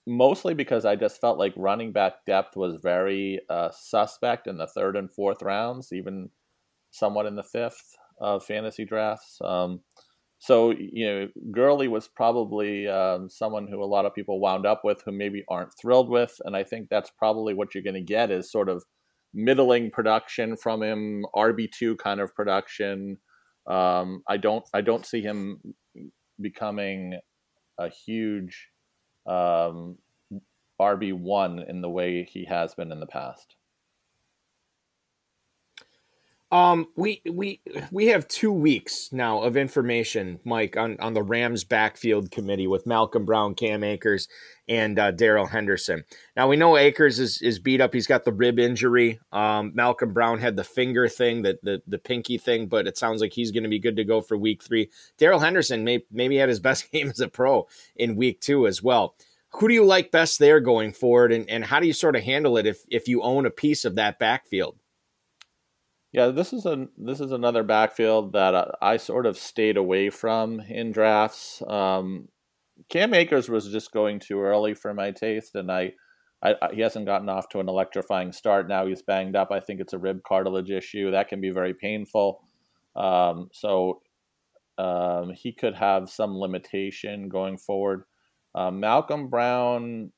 mostly 0.06 0.54
because 0.54 0.86
I 0.86 0.96
just 0.96 1.20
felt 1.20 1.38
like 1.38 1.54
running 1.56 1.92
back 1.92 2.26
depth 2.26 2.56
was 2.56 2.82
very 2.82 3.42
uh, 3.50 3.70
suspect 3.72 4.48
in 4.48 4.58
the 4.58 4.68
third 4.68 4.96
and 4.96 5.12
fourth 5.12 5.42
rounds, 5.42 5.92
even 5.92 6.30
somewhat 6.94 7.26
in 7.26 7.36
the 7.36 7.44
fifth 7.44 7.96
of 8.22 8.46
fantasy 8.46 8.86
drafts. 8.86 9.40
Um, 9.44 9.82
so 10.40 10.72
you 10.72 11.06
know, 11.06 11.28
Gurley 11.52 11.88
was 11.88 12.08
probably 12.08 12.88
um, 12.88 13.30
someone 13.30 13.68
who 13.68 13.84
a 13.84 13.86
lot 13.86 14.06
of 14.06 14.14
people 14.14 14.40
wound 14.40 14.66
up 14.66 14.82
with, 14.84 15.02
who 15.06 15.12
maybe 15.12 15.44
aren't 15.50 15.78
thrilled 15.80 16.10
with, 16.10 16.40
and 16.46 16.56
I 16.56 16.64
think 16.64 16.88
that's 16.90 17.12
probably 17.18 17.54
what 17.54 17.74
you're 17.74 17.84
going 17.84 17.94
to 17.96 18.02
get 18.02 18.32
is 18.32 18.52
sort 18.52 18.70
of 18.70 18.84
middling 19.34 19.90
production 19.90 20.56
from 20.56 20.84
him, 20.84 21.26
RB 21.36 21.70
two 21.72 21.96
kind 21.98 22.20
of 22.20 22.36
production. 22.36 23.18
Um, 23.68 24.22
I 24.28 24.38
don't 24.38 24.66
I 24.74 24.82
don't 24.82 25.06
see 25.06 25.22
him 25.22 25.62
becoming 26.40 27.20
a 27.80 27.90
huge 27.90 28.68
um, 29.26 29.98
RB 30.80 31.14
one 31.14 31.64
in 31.68 31.82
the 31.82 31.90
way 31.90 32.28
he 32.30 32.46
has 32.46 32.76
been 32.76 32.92
in 32.92 33.00
the 33.00 33.08
past. 33.08 33.56
Um, 36.54 36.90
we 36.96 37.20
we 37.28 37.62
we 37.92 38.06
have 38.08 38.28
two 38.28 38.52
weeks 38.52 39.10
now 39.12 39.42
of 39.42 39.58
information, 39.58 40.40
Mike, 40.44 40.78
on, 40.78 41.00
on 41.00 41.16
the 41.16 41.24
Rams 41.24 41.64
backfield 41.64 42.30
committee 42.30 42.68
with 42.68 42.86
Malcolm 42.86 43.26
Brown, 43.26 43.56
Cam 43.56 43.84
Akers, 43.84 44.28
and 44.68 45.00
uh, 45.00 45.10
Darrell 45.10 45.48
Henderson. 45.48 46.04
Now 46.38 46.48
we 46.48 46.56
know 46.56 46.78
Akers 46.78 47.18
is, 47.18 47.42
is 47.42 47.58
beat 47.58 47.82
up; 47.82 47.92
he's 47.92 48.06
got 48.06 48.24
the 48.24 48.32
rib 48.32 48.60
injury. 48.60 49.20
Um, 49.32 49.72
Malcolm 49.74 50.14
Brown 50.14 50.38
had 50.38 50.56
the 50.56 50.64
finger 50.64 51.10
thing, 51.10 51.42
the 51.42 51.58
the, 51.64 51.82
the 51.88 51.98
pinky 51.98 52.38
thing, 52.38 52.68
but 52.68 52.86
it 52.86 53.00
sounds 53.00 53.20
like 53.20 53.34
he's 53.34 53.50
going 53.50 53.64
to 53.64 53.70
be 53.70 53.80
good 53.80 53.96
to 53.96 54.04
go 54.04 54.22
for 54.22 54.38
Week 54.38 54.62
Three. 54.64 54.92
Darrell 55.18 55.40
Henderson 55.40 55.84
may, 55.84 56.04
maybe 56.12 56.38
had 56.38 56.50
his 56.50 56.60
best 56.60 56.92
game 56.92 57.10
as 57.10 57.20
a 57.20 57.30
pro 57.30 57.68
in 57.96 58.16
Week 58.16 58.40
Two 58.42 58.68
as 58.68 58.84
well. 58.84 59.16
Who 59.54 59.68
do 59.68 59.74
you 59.74 59.86
like 59.86 60.12
best 60.12 60.38
there 60.38 60.60
going 60.60 60.94
forward, 60.94 61.32
and, 61.32 61.50
and 61.50 61.66
how 61.66 61.80
do 61.80 61.88
you 61.88 61.94
sort 61.94 62.16
of 62.16 62.22
handle 62.22 62.58
it 62.58 62.68
if 62.68 62.78
if 62.92 63.08
you 63.08 63.24
own 63.24 63.48
a 63.48 63.50
piece 63.50 63.86
of 63.86 63.96
that 63.96 64.20
backfield? 64.20 64.78
Yeah, 66.14 66.28
this 66.28 66.54
is 66.54 66.68
a 66.68 66.88
this 66.96 67.20
is 67.20 67.32
another 67.32 67.64
backfield 67.64 68.34
that 68.34 68.54
I, 68.56 68.70
I 68.82 68.98
sort 68.98 69.26
of 69.26 69.36
stayed 69.36 69.78
away 69.78 70.12
from 70.12 70.60
in 70.60 70.92
drafts. 70.92 71.64
Um, 71.68 72.30
Cam 72.90 73.16
Akers 73.16 73.50
was 73.50 73.72
just 73.72 73.92
going 73.92 74.20
too 74.20 74.40
early 74.40 74.76
for 74.76 74.94
my 74.94 75.10
taste, 75.10 75.56
and 75.56 75.72
I, 75.72 75.94
I, 76.44 76.56
he 76.72 76.82
hasn't 76.82 77.08
gotten 77.08 77.30
off 77.30 77.50
to 77.50 77.60
an 77.60 77.68
electrifying 77.68 78.32
start. 78.32 78.68
Now 78.70 78.86
he's 78.86 79.02
banged 79.02 79.36
up. 79.36 79.52
I 79.52 79.60
think 79.60 79.80
it's 79.80 79.94
a 79.94 79.98
rib 79.98 80.22
cartilage 80.24 80.70
issue 80.70 81.10
that 81.12 81.30
can 81.30 81.42
be 81.42 81.50
very 81.50 81.74
painful. 81.74 82.44
Um, 82.96 83.50
so 83.52 84.02
um, 84.78 85.34
he 85.36 85.52
could 85.52 85.76
have 85.76 86.10
some 86.10 86.38
limitation 86.38 87.28
going 87.28 87.58
forward. 87.58 88.04
Um, 88.54 88.80
Malcolm 88.80 89.30
Brown, 89.30 90.12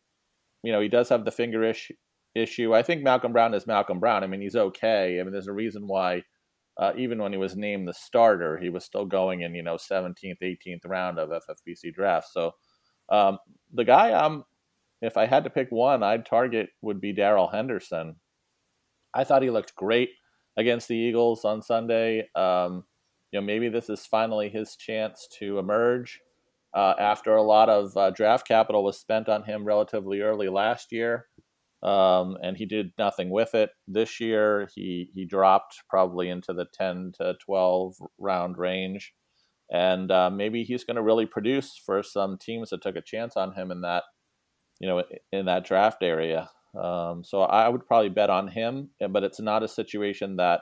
you 0.61 0.73
know, 0.73 0.81
he 0.81 0.89
does 0.89 1.07
have 1.07 1.23
the 1.23 1.31
finger 1.31 1.63
issue, 1.63 1.93
issue. 2.35 2.75
I 2.75 2.83
think 2.83 3.01
Malcolm 3.01 3.31
Brown 3.31 3.53
is 3.53 3.65
Malcolm 3.65 3.99
Brown. 3.99 4.23
I 4.23 4.27
mean, 4.27 4.41
he's 4.41 4.55
okay. 4.55 5.19
I 5.19 5.23
mean, 5.23 5.31
there's 5.31 5.47
a 5.47 5.53
reason 5.53 5.87
why, 5.87 6.23
uh, 6.77 6.91
even 6.97 7.21
when 7.21 7.31
he 7.31 7.37
was 7.37 7.55
named 7.55 7.87
the 7.87 7.93
starter, 7.93 8.57
he 8.57 8.69
was 8.69 8.83
still 8.83 9.05
going 9.05 9.41
in, 9.41 9.55
you 9.55 9.63
know, 9.63 9.75
17th, 9.75 10.41
18th 10.43 10.85
round 10.85 11.17
of 11.17 11.29
FFPC 11.29 11.93
drafts. 11.93 12.33
So 12.33 12.51
um, 13.09 13.39
the 13.73 13.85
guy 13.85 14.11
I'm, 14.11 14.43
if 15.01 15.17
I 15.17 15.25
had 15.25 15.45
to 15.45 15.49
pick 15.49 15.69
one, 15.69 16.03
I'd 16.03 16.25
target 16.25 16.69
would 16.81 16.99
be 16.99 17.13
Darrell 17.13 17.47
Henderson. 17.47 18.17
I 19.13 19.23
thought 19.23 19.41
he 19.41 19.49
looked 19.49 19.75
great 19.75 20.09
against 20.57 20.89
the 20.89 20.95
Eagles 20.95 21.45
on 21.45 21.61
Sunday. 21.61 22.27
Um, 22.35 22.83
you 23.31 23.39
know, 23.39 23.45
maybe 23.45 23.69
this 23.69 23.89
is 23.89 24.05
finally 24.05 24.49
his 24.49 24.75
chance 24.75 25.27
to 25.39 25.59
emerge 25.59 26.19
uh, 26.73 26.95
after 26.99 27.35
a 27.35 27.43
lot 27.43 27.69
of 27.69 27.95
uh, 27.95 28.09
draft 28.11 28.45
capital 28.47 28.83
was 28.83 28.99
spent 28.99 29.29
on 29.29 29.43
him 29.43 29.63
relatively 29.63 30.19
early 30.19 30.49
last 30.49 30.91
year 30.91 31.27
um, 31.85 32.35
and 32.41 32.57
he 32.57 32.65
did 32.65 32.93
nothing 32.97 33.29
with 33.29 33.53
it. 33.53 33.69
This 33.87 34.19
year, 34.19 34.67
he 34.73 35.11
he 35.13 35.25
dropped 35.25 35.83
probably 35.87 36.29
into 36.29 36.51
the 36.51 36.65
ten 36.73 37.11
to 37.19 37.35
twelve 37.45 37.95
round 38.17 38.57
range, 38.57 39.13
and 39.71 40.11
uh, 40.11 40.31
maybe 40.31 40.63
he's 40.63 40.83
going 40.83 40.95
to 40.95 41.03
really 41.03 41.27
produce 41.27 41.79
for 41.85 42.01
some 42.01 42.37
teams 42.39 42.71
that 42.71 42.81
took 42.81 42.95
a 42.95 43.01
chance 43.01 43.37
on 43.37 43.53
him 43.53 43.69
in 43.69 43.81
that 43.81 44.03
you 44.79 44.87
know 44.87 45.03
in 45.31 45.45
that 45.45 45.63
draft 45.63 46.01
area. 46.01 46.49
Um, 46.75 47.23
so 47.23 47.41
I 47.41 47.69
would 47.69 47.85
probably 47.85 48.09
bet 48.09 48.29
on 48.31 48.47
him, 48.49 48.89
but 49.09 49.23
it's 49.23 49.39
not 49.39 49.63
a 49.63 49.67
situation 49.67 50.37
that 50.37 50.61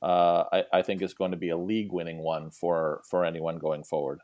uh, 0.00 0.44
I, 0.52 0.62
I 0.72 0.82
think 0.82 1.02
is 1.02 1.12
going 1.12 1.32
to 1.32 1.36
be 1.36 1.50
a 1.50 1.58
league 1.58 1.92
winning 1.92 2.18
one 2.18 2.52
for 2.52 3.02
for 3.10 3.24
anyone 3.24 3.58
going 3.58 3.82
forward. 3.82 4.20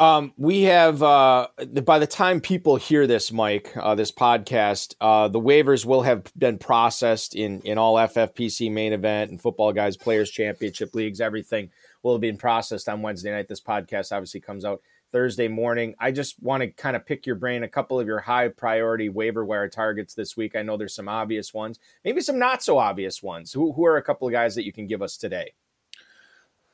Um, 0.00 0.32
we 0.38 0.62
have 0.62 1.02
uh, 1.02 1.48
by 1.84 1.98
the 1.98 2.06
time 2.06 2.40
people 2.40 2.76
hear 2.76 3.06
this, 3.06 3.30
Mike, 3.30 3.70
uh, 3.76 3.94
this 3.94 4.10
podcast, 4.10 4.94
uh, 4.98 5.28
the 5.28 5.38
waivers 5.38 5.84
will 5.84 6.00
have 6.00 6.24
been 6.38 6.56
processed 6.56 7.36
in 7.36 7.60
in 7.66 7.76
all 7.76 7.96
FFPC 7.96 8.72
main 8.72 8.94
event 8.94 9.30
and 9.30 9.38
football 9.38 9.74
guys 9.74 9.98
players 9.98 10.30
championship 10.30 10.94
leagues. 10.94 11.20
Everything 11.20 11.68
will 12.02 12.14
have 12.14 12.22
been 12.22 12.38
processed 12.38 12.88
on 12.88 13.02
Wednesday 13.02 13.30
night. 13.30 13.46
This 13.46 13.60
podcast 13.60 14.10
obviously 14.10 14.40
comes 14.40 14.64
out 14.64 14.80
Thursday 15.12 15.48
morning. 15.48 15.94
I 15.98 16.12
just 16.12 16.42
want 16.42 16.62
to 16.62 16.70
kind 16.70 16.96
of 16.96 17.04
pick 17.04 17.26
your 17.26 17.36
brain 17.36 17.62
a 17.62 17.68
couple 17.68 18.00
of 18.00 18.06
your 18.06 18.20
high 18.20 18.48
priority 18.48 19.10
waiver 19.10 19.44
wire 19.44 19.68
targets 19.68 20.14
this 20.14 20.34
week. 20.34 20.56
I 20.56 20.62
know 20.62 20.78
there's 20.78 20.94
some 20.94 21.10
obvious 21.10 21.52
ones, 21.52 21.78
maybe 22.06 22.22
some 22.22 22.38
not 22.38 22.62
so 22.62 22.78
obvious 22.78 23.22
ones. 23.22 23.52
Who 23.52 23.74
who 23.74 23.84
are 23.84 23.98
a 23.98 24.02
couple 24.02 24.26
of 24.26 24.32
guys 24.32 24.54
that 24.54 24.64
you 24.64 24.72
can 24.72 24.86
give 24.86 25.02
us 25.02 25.18
today? 25.18 25.52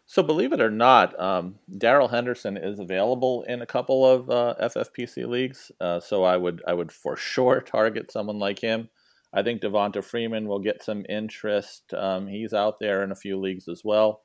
So, 0.09 0.23
believe 0.23 0.53
it 0.53 0.61
or 0.61 0.71
not, 0.71 1.19
um, 1.19 1.57
Darrell 1.79 2.07
Henderson 2.09 2.57
is 2.57 2.79
available 2.79 3.43
in 3.49 3.61
a 3.61 3.67
couple 3.67 4.07
of 4.07 4.31
uh, 4.31 4.55
FFPC 4.63 5.27
leagues. 5.27 5.73
Uh, 5.81 5.99
so, 5.99 6.23
I 6.23 6.37
would 6.37 6.63
I 6.67 6.75
would 6.75 6.93
for 6.93 7.17
sure 7.17 7.61
target 7.67 8.13
someone 8.13 8.39
like 8.39 8.61
him. 8.61 8.89
I 9.35 9.43
think 9.43 9.61
Devonta 9.61 10.05
Freeman 10.05 10.47
will 10.47 10.61
get 10.61 10.83
some 10.83 11.05
interest. 11.09 11.93
Um, 11.93 12.29
he's 12.29 12.55
out 12.55 12.79
there 12.81 13.03
in 13.03 13.11
a 13.11 13.17
few 13.17 13.39
leagues 13.39 13.67
as 13.69 13.83
well, 13.85 14.23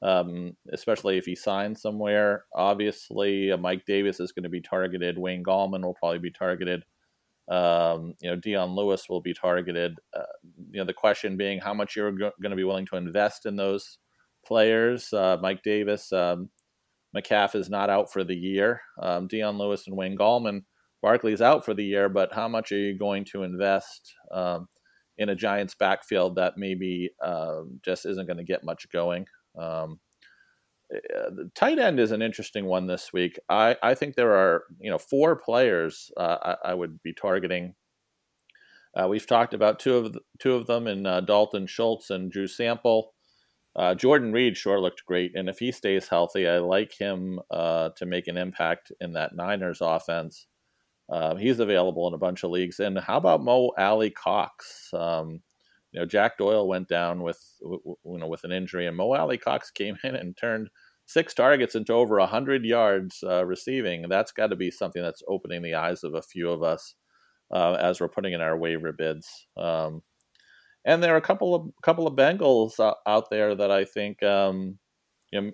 um, 0.00 0.56
especially 0.72 1.18
if 1.18 1.26
he 1.26 1.34
signs 1.34 1.82
somewhere. 1.82 2.44
Obviously, 2.54 3.50
uh, 3.50 3.56
Mike 3.56 3.84
Davis 3.84 4.20
is 4.20 4.30
going 4.32 4.44
to 4.44 4.48
be 4.48 4.60
targeted. 4.60 5.18
Wayne 5.18 5.42
Gallman 5.42 5.82
will 5.82 5.94
probably 5.94 6.20
be 6.20 6.30
targeted. 6.30 6.84
Um, 7.50 8.14
you 8.20 8.30
know, 8.30 8.36
Dion 8.36 8.76
Lewis 8.76 9.08
will 9.08 9.20
be 9.20 9.34
targeted. 9.34 9.98
Uh, 10.16 10.22
you 10.70 10.80
know, 10.80 10.86
the 10.86 10.92
question 10.92 11.36
being 11.36 11.58
how 11.58 11.74
much 11.74 11.96
you're 11.96 12.12
go- 12.12 12.32
going 12.40 12.50
to 12.50 12.56
be 12.56 12.64
willing 12.64 12.86
to 12.86 12.96
invest 12.96 13.44
in 13.46 13.56
those 13.56 13.98
players. 14.46 15.12
Uh, 15.12 15.36
Mike 15.40 15.62
Davis, 15.62 16.12
um, 16.12 16.50
McCaff 17.16 17.54
is 17.54 17.70
not 17.70 17.90
out 17.90 18.12
for 18.12 18.24
the 18.24 18.36
year. 18.36 18.80
Um, 19.00 19.26
Dion 19.26 19.58
Lewis 19.58 19.86
and 19.86 19.96
Wayne 19.96 20.16
Gallman, 20.16 20.62
Barkley's 21.02 21.42
out 21.42 21.64
for 21.64 21.74
the 21.74 21.84
year, 21.84 22.08
but 22.08 22.32
how 22.32 22.48
much 22.48 22.72
are 22.72 22.78
you 22.78 22.98
going 22.98 23.24
to 23.32 23.42
invest 23.42 24.12
um, 24.32 24.68
in 25.18 25.28
a 25.28 25.34
Giants 25.34 25.74
backfield 25.74 26.36
that 26.36 26.54
maybe 26.56 27.10
um, 27.24 27.80
just 27.84 28.06
isn't 28.06 28.26
going 28.26 28.38
to 28.38 28.44
get 28.44 28.64
much 28.64 28.86
going? 28.92 29.26
Um, 29.58 30.00
uh, 30.94 31.30
the 31.30 31.50
tight 31.54 31.78
end 31.78 31.98
is 31.98 32.12
an 32.12 32.22
interesting 32.22 32.66
one 32.66 32.86
this 32.86 33.12
week. 33.12 33.38
I, 33.48 33.76
I 33.82 33.94
think 33.94 34.14
there 34.14 34.34
are 34.34 34.64
you 34.78 34.90
know 34.90 34.98
four 34.98 35.36
players 35.36 36.10
uh, 36.16 36.56
I, 36.64 36.70
I, 36.70 36.74
would 36.74 37.02
be 37.02 37.12
targeting. 37.12 37.74
Uh, 38.96 39.08
we've 39.08 39.26
talked 39.26 39.52
about 39.52 39.80
two 39.80 39.96
of 39.96 40.12
the, 40.12 40.20
two 40.38 40.54
of 40.54 40.66
them 40.66 40.86
in 40.86 41.04
uh, 41.04 41.20
Dalton 41.22 41.66
Schultz 41.66 42.10
and 42.10 42.30
Drew 42.30 42.46
Sample. 42.46 43.14
Uh, 43.76 43.94
Jordan 43.94 44.32
Reed 44.32 44.56
sure 44.56 44.80
looked 44.80 45.04
great, 45.04 45.32
and 45.34 45.48
if 45.48 45.58
he 45.58 45.70
stays 45.70 46.08
healthy, 46.08 46.48
I 46.48 46.58
like 46.58 46.96
him 46.98 47.40
uh, 47.50 47.90
to 47.96 48.06
make 48.06 48.26
an 48.26 48.38
impact 48.38 48.90
in 49.00 49.12
that 49.12 49.36
Niners 49.36 49.78
offense. 49.82 50.46
Uh, 51.12 51.36
he's 51.36 51.60
available 51.60 52.08
in 52.08 52.14
a 52.14 52.18
bunch 52.18 52.42
of 52.42 52.50
leagues. 52.50 52.80
And 52.80 52.98
how 52.98 53.18
about 53.18 53.44
Mo 53.44 53.72
Alie-Cox? 53.78 54.90
Um, 54.92 55.42
you 55.92 56.00
know, 56.00 56.06
Jack 56.06 56.38
Doyle 56.38 56.66
went 56.66 56.88
down 56.88 57.22
with 57.22 57.40
you 57.60 57.96
know 58.04 58.26
with 58.26 58.44
an 58.44 58.52
injury, 58.52 58.86
and 58.86 58.96
Mo 58.96 59.12
Alie-Cox 59.12 59.70
came 59.70 59.96
in 60.02 60.16
and 60.16 60.36
turned 60.36 60.68
six 61.06 61.34
targets 61.34 61.74
into 61.74 61.92
over 61.92 62.18
hundred 62.20 62.64
yards 62.64 63.22
uh, 63.24 63.44
receiving. 63.44 64.08
That's 64.08 64.32
got 64.32 64.48
to 64.48 64.56
be 64.56 64.70
something 64.70 65.02
that's 65.02 65.22
opening 65.28 65.62
the 65.62 65.74
eyes 65.74 66.02
of 66.02 66.14
a 66.14 66.22
few 66.22 66.50
of 66.50 66.62
us 66.62 66.94
uh, 67.52 67.74
as 67.74 68.00
we're 68.00 68.08
putting 68.08 68.32
in 68.32 68.40
our 68.40 68.56
waiver 68.56 68.92
bids. 68.92 69.46
Um, 69.56 70.02
and 70.86 71.02
there 71.02 71.12
are 71.12 71.18
a 71.18 71.22
couple 71.22 71.54
of 71.54 71.68
couple 71.82 72.06
of 72.06 72.14
Bengals 72.14 72.80
uh, 72.80 72.94
out 73.06 73.28
there 73.30 73.54
that 73.54 73.70
I 73.70 73.84
think 73.84 74.22
um, 74.22 74.78
you 75.32 75.40
know, 75.40 75.50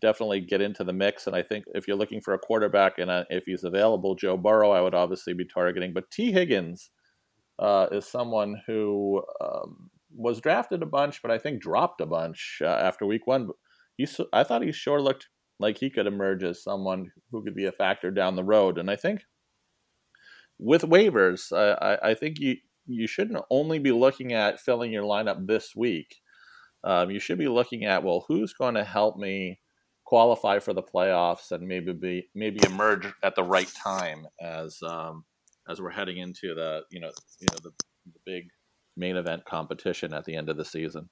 definitely 0.00 0.40
get 0.40 0.60
into 0.60 0.84
the 0.84 0.92
mix. 0.92 1.26
And 1.26 1.34
I 1.34 1.42
think 1.42 1.64
if 1.74 1.88
you're 1.88 1.96
looking 1.96 2.20
for 2.20 2.34
a 2.34 2.38
quarterback 2.38 2.98
and 2.98 3.10
a, 3.10 3.26
if 3.30 3.44
he's 3.46 3.64
available, 3.64 4.14
Joe 4.14 4.36
Burrow, 4.36 4.70
I 4.70 4.82
would 4.82 4.94
obviously 4.94 5.32
be 5.32 5.46
targeting. 5.46 5.92
But 5.92 6.10
Tee 6.10 6.30
Higgins 6.30 6.90
uh, 7.58 7.86
is 7.90 8.06
someone 8.06 8.60
who 8.66 9.22
um, 9.40 9.90
was 10.14 10.40
drafted 10.40 10.82
a 10.82 10.86
bunch, 10.86 11.22
but 11.22 11.30
I 11.30 11.38
think 11.38 11.62
dropped 11.62 12.02
a 12.02 12.06
bunch 12.06 12.58
uh, 12.62 12.66
after 12.66 13.06
week 13.06 13.26
one. 13.26 13.48
He, 13.96 14.06
I 14.32 14.44
thought 14.44 14.62
he 14.62 14.72
sure 14.72 15.00
looked 15.00 15.28
like 15.58 15.78
he 15.78 15.88
could 15.88 16.06
emerge 16.06 16.42
as 16.44 16.62
someone 16.62 17.10
who 17.30 17.42
could 17.42 17.54
be 17.54 17.66
a 17.66 17.72
factor 17.72 18.10
down 18.10 18.36
the 18.36 18.44
road. 18.44 18.76
And 18.76 18.90
I 18.90 18.96
think 18.96 19.22
with 20.58 20.82
waivers, 20.82 21.52
I, 21.52 21.94
I, 21.94 22.10
I 22.10 22.14
think 22.14 22.40
you 22.40 22.56
you 22.86 23.06
shouldn't 23.06 23.42
only 23.50 23.78
be 23.78 23.92
looking 23.92 24.32
at 24.32 24.60
filling 24.60 24.92
your 24.92 25.04
lineup 25.04 25.46
this 25.46 25.74
week. 25.74 26.16
Um, 26.84 27.10
you 27.10 27.18
should 27.18 27.38
be 27.38 27.48
looking 27.48 27.84
at 27.84 28.02
well, 28.02 28.24
who's 28.28 28.52
going 28.52 28.74
to 28.74 28.84
help 28.84 29.16
me 29.16 29.58
qualify 30.04 30.58
for 30.58 30.74
the 30.74 30.82
playoffs 30.82 31.50
and 31.50 31.66
maybe 31.66 31.92
be 31.92 32.28
maybe 32.34 32.60
emerge 32.66 33.06
at 33.22 33.34
the 33.34 33.42
right 33.42 33.72
time 33.82 34.26
as 34.40 34.82
um, 34.82 35.24
as 35.68 35.80
we're 35.80 35.90
heading 35.90 36.18
into 36.18 36.54
the 36.54 36.82
you 36.90 37.00
know 37.00 37.10
you 37.40 37.48
know 37.50 37.58
the, 37.62 37.70
the 38.12 38.20
big 38.26 38.48
main 38.96 39.16
event 39.16 39.44
competition 39.44 40.12
at 40.12 40.24
the 40.24 40.36
end 40.36 40.48
of 40.48 40.56
the 40.56 40.64
season. 40.64 41.08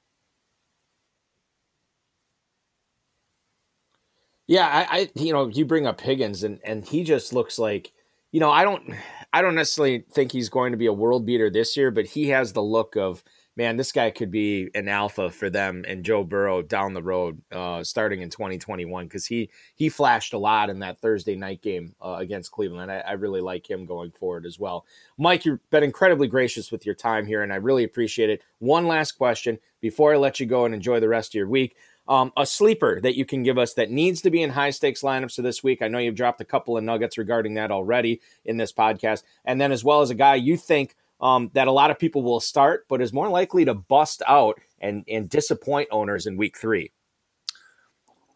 Yeah, 4.46 4.66
I, 4.66 4.98
I, 4.98 5.10
you 5.14 5.32
know, 5.32 5.48
you 5.48 5.64
bring 5.64 5.86
up 5.86 6.00
Higgins 6.00 6.42
and 6.42 6.60
and 6.64 6.84
he 6.84 7.04
just 7.04 7.32
looks 7.32 7.58
like, 7.58 7.92
you 8.32 8.40
know, 8.40 8.50
I 8.50 8.64
don't 8.64 8.94
I 9.32 9.42
don't 9.42 9.54
necessarily 9.54 10.04
think 10.12 10.32
he's 10.32 10.48
going 10.48 10.72
to 10.72 10.78
be 10.78 10.86
a 10.86 10.92
world 10.92 11.24
beater 11.24 11.50
this 11.50 11.76
year, 11.76 11.90
but 11.90 12.06
he 12.06 12.28
has 12.28 12.52
the 12.52 12.62
look 12.62 12.96
of 12.96 13.24
man, 13.56 13.76
this 13.76 13.92
guy 13.92 14.10
could 14.10 14.30
be 14.30 14.70
an 14.74 14.88
alpha 14.88 15.30
for 15.30 15.50
them 15.50 15.84
and 15.86 16.04
Joe 16.04 16.24
Burrow 16.24 16.62
down 16.62 16.94
the 16.94 17.02
road, 17.02 17.40
uh, 17.52 17.84
starting 17.84 18.22
in 18.22 18.30
2021 18.30 19.06
because 19.06 19.26
he 19.26 19.50
he 19.74 19.88
flashed 19.88 20.32
a 20.32 20.38
lot 20.38 20.70
in 20.70 20.78
that 20.80 21.00
Thursday 21.00 21.36
night 21.36 21.62
game 21.62 21.94
uh, 22.00 22.16
against 22.18 22.52
Cleveland. 22.52 22.90
I, 22.90 22.98
I, 22.98 23.12
really 23.12 23.40
like 23.40 23.68
him 23.68 23.84
going 23.84 24.10
forward 24.12 24.46
as 24.46 24.58
well. 24.58 24.86
Mike, 25.18 25.44
you've 25.44 25.70
been 25.70 25.84
incredibly 25.84 26.28
gracious 26.28 26.72
with 26.72 26.86
your 26.86 26.94
time 26.94 27.26
here, 27.26 27.42
and 27.42 27.52
I 27.52 27.56
really 27.56 27.84
appreciate 27.84 28.30
it. 28.30 28.42
One 28.58 28.86
last 28.86 29.12
question 29.12 29.58
before 29.80 30.14
I 30.14 30.16
let 30.16 30.40
you 30.40 30.46
go 30.46 30.64
and 30.64 30.74
enjoy 30.74 31.00
the 31.00 31.08
rest 31.08 31.32
of 31.32 31.34
your 31.34 31.48
week. 31.48 31.76
Um, 32.08 32.32
a 32.36 32.44
sleeper 32.44 33.00
that 33.00 33.16
you 33.16 33.24
can 33.24 33.44
give 33.44 33.58
us 33.58 33.74
that 33.74 33.90
needs 33.90 34.22
to 34.22 34.30
be 34.30 34.42
in 34.42 34.50
high 34.50 34.70
stakes 34.70 35.02
lineups 35.02 35.36
for 35.36 35.42
this 35.42 35.62
week. 35.62 35.82
I 35.82 35.88
know 35.88 35.98
you've 35.98 36.16
dropped 36.16 36.40
a 36.40 36.44
couple 36.44 36.76
of 36.76 36.82
nuggets 36.82 37.16
regarding 37.16 37.54
that 37.54 37.70
already 37.70 38.20
in 38.44 38.56
this 38.56 38.72
podcast. 38.72 39.22
And 39.44 39.60
then, 39.60 39.70
as 39.70 39.84
well 39.84 40.00
as 40.00 40.10
a 40.10 40.16
guy 40.16 40.34
you 40.34 40.56
think 40.56 40.96
um, 41.20 41.50
that 41.54 41.68
a 41.68 41.72
lot 41.72 41.90
of 41.92 41.98
people 41.98 42.22
will 42.22 42.40
start, 42.40 42.86
but 42.88 43.00
is 43.00 43.12
more 43.12 43.28
likely 43.28 43.64
to 43.64 43.74
bust 43.74 44.20
out 44.26 44.60
and, 44.80 45.04
and 45.08 45.30
disappoint 45.30 45.88
owners 45.92 46.26
in 46.26 46.36
week 46.36 46.58
three? 46.58 46.90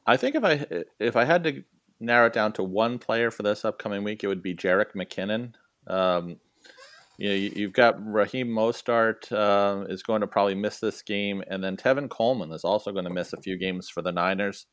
I 0.07 0.17
think 0.17 0.37
if 0.37 0.45
I 0.45 0.85
if 1.01 1.17
I 1.17 1.25
had 1.25 1.43
to 1.45 1.65
narrow 1.99 2.27
it 2.27 2.33
down 2.33 2.53
to 2.53 2.63
one 2.63 2.99
player 2.99 3.31
for 3.31 3.43
this 3.43 3.65
upcoming 3.65 4.05
week, 4.05 4.23
it 4.23 4.29
would 4.29 4.43
be 4.43 4.55
Jerick 4.55 4.93
McKinnon. 4.95 5.55
Um, 5.89 6.37
you 7.19 7.29
know, 7.29 7.35
you've 7.35 7.73
got 7.73 7.97
Raheem 8.05 8.49
Mostert 8.49 9.33
uh, 9.33 9.85
is 9.89 10.03
going 10.03 10.21
to 10.21 10.27
probably 10.27 10.55
miss 10.55 10.81
this 10.81 11.03
game, 11.03 11.43
and 11.49 11.63
then 11.63 11.77
Tevin 11.77 12.11
Coleman 12.11 12.53
is 12.53 12.65
also 12.65 12.93
going 12.93 13.05
to 13.05 13.13
miss 13.13 13.33
a 13.33 13.41
few 13.41 13.57
games 13.59 13.89
for 13.89 14.03
the 14.03 14.13
Niners. 14.13 14.67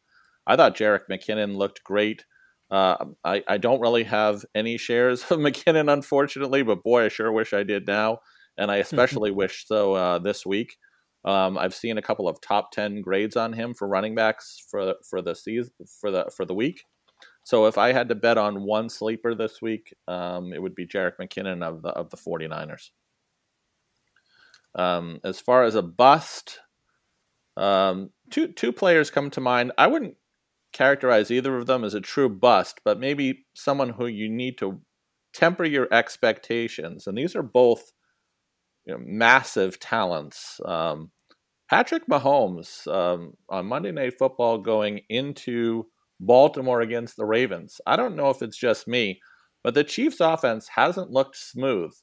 I 0.45 0.55
thought 0.55 0.75
Jerick 0.75 1.07
McKinnon 1.09 1.55
looked 1.55 1.83
great. 1.83 2.25
Uh, 2.69 2.97
I, 3.23 3.43
I 3.47 3.57
don't 3.57 3.81
really 3.81 4.03
have 4.03 4.43
any 4.55 4.77
shares 4.77 5.21
of 5.23 5.39
McKinnon, 5.39 5.91
unfortunately, 5.91 6.63
but 6.63 6.83
boy, 6.83 7.05
I 7.05 7.07
sure 7.07 7.31
wish 7.31 7.53
I 7.53 7.63
did 7.63 7.87
now. 7.87 8.19
And 8.57 8.69
I 8.69 8.77
especially 8.77 9.31
wish 9.41 9.65
so 9.67 9.93
uh, 9.93 10.19
this 10.19 10.45
week. 10.45 10.75
Um, 11.25 11.57
I've 11.57 11.73
seen 11.73 11.97
a 11.97 12.01
couple 12.01 12.27
of 12.27 12.41
top 12.41 12.71
ten 12.71 13.01
grades 13.01 13.37
on 13.37 13.53
him 13.53 13.73
for 13.73 13.87
running 13.87 14.13
backs 14.13 14.61
for 14.69 14.95
for 15.09 15.21
the 15.21 15.35
season 15.35 15.71
for 16.01 16.11
the 16.11 16.29
for 16.35 16.43
the 16.45 16.53
week. 16.53 16.83
So 17.43 17.65
if 17.65 17.77
I 17.77 17.91
had 17.91 18.09
to 18.09 18.15
bet 18.15 18.37
on 18.37 18.63
one 18.63 18.89
sleeper 18.89 19.35
this 19.35 19.61
week, 19.61 19.93
um, 20.07 20.53
it 20.53 20.61
would 20.61 20.75
be 20.75 20.87
Jerick 20.87 21.13
McKinnon 21.21 21.61
of 21.61 21.81
the 21.81 21.89
of 21.89 22.09
the 22.09 22.17
49ers. 22.17 22.89
Um, 24.75 25.19
as 25.23 25.39
far 25.39 25.63
as 25.63 25.75
a 25.75 25.81
bust, 25.81 26.59
um, 27.57 28.09
two 28.31 28.47
two 28.47 28.71
players 28.71 29.11
come 29.11 29.29
to 29.31 29.41
mind. 29.41 29.71
I 29.77 29.87
wouldn't 29.87 30.15
characterize 30.71 31.29
either 31.29 31.57
of 31.57 31.67
them 31.67 31.83
as 31.83 31.93
a 31.93 32.01
true 32.01 32.29
bust, 32.29 32.81
but 32.83 32.99
maybe 32.99 33.45
someone 33.53 33.89
who 33.89 34.07
you 34.07 34.29
need 34.29 34.57
to 34.57 34.81
temper 35.33 35.65
your 35.65 35.87
expectations. 35.93 37.07
And 37.07 37.17
these 37.17 37.35
are 37.35 37.43
both 37.43 37.91
you 38.85 38.93
know, 38.93 39.03
massive 39.05 39.79
talents. 39.79 40.59
Um, 40.65 41.11
Patrick 41.69 42.07
Mahomes 42.07 42.87
um, 42.87 43.33
on 43.49 43.65
Monday 43.65 43.91
Night 43.91 44.17
Football 44.17 44.59
going 44.59 45.01
into 45.09 45.87
Baltimore 46.25 46.81
against 46.81 47.17
the 47.17 47.25
Ravens. 47.25 47.79
I 47.85 47.95
don't 47.95 48.15
know 48.15 48.29
if 48.29 48.41
it's 48.41 48.57
just 48.57 48.87
me, 48.87 49.21
but 49.63 49.73
the 49.73 49.83
Chiefs' 49.83 50.19
offense 50.19 50.67
hasn't 50.75 51.11
looked 51.11 51.37
smooth. 51.37 51.93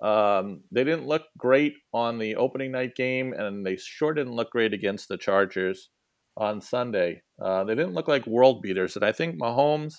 Um, 0.00 0.62
they 0.70 0.84
didn't 0.84 1.06
look 1.06 1.22
great 1.36 1.74
on 1.92 2.18
the 2.18 2.36
opening 2.36 2.72
night 2.72 2.94
game, 2.94 3.32
and 3.32 3.66
they 3.66 3.76
sure 3.76 4.14
didn't 4.14 4.36
look 4.36 4.50
great 4.50 4.72
against 4.72 5.08
the 5.08 5.16
Chargers 5.16 5.90
on 6.36 6.60
Sunday. 6.60 7.22
Uh, 7.42 7.64
they 7.64 7.74
didn't 7.74 7.94
look 7.94 8.08
like 8.08 8.26
world 8.26 8.62
beaters, 8.62 8.94
and 8.94 9.04
I 9.04 9.12
think 9.12 9.40
Mahomes 9.40 9.94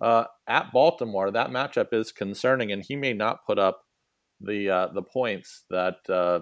uh, 0.00 0.24
at 0.48 0.72
Baltimore, 0.72 1.30
that 1.30 1.50
matchup 1.50 1.92
is 1.92 2.12
concerning, 2.12 2.72
and 2.72 2.84
he 2.86 2.96
may 2.96 3.12
not 3.12 3.44
put 3.46 3.58
up 3.58 3.82
the 4.40 4.68
uh, 4.68 4.88
the 4.92 5.02
points 5.02 5.64
that 5.70 5.96
uh, 6.08 6.40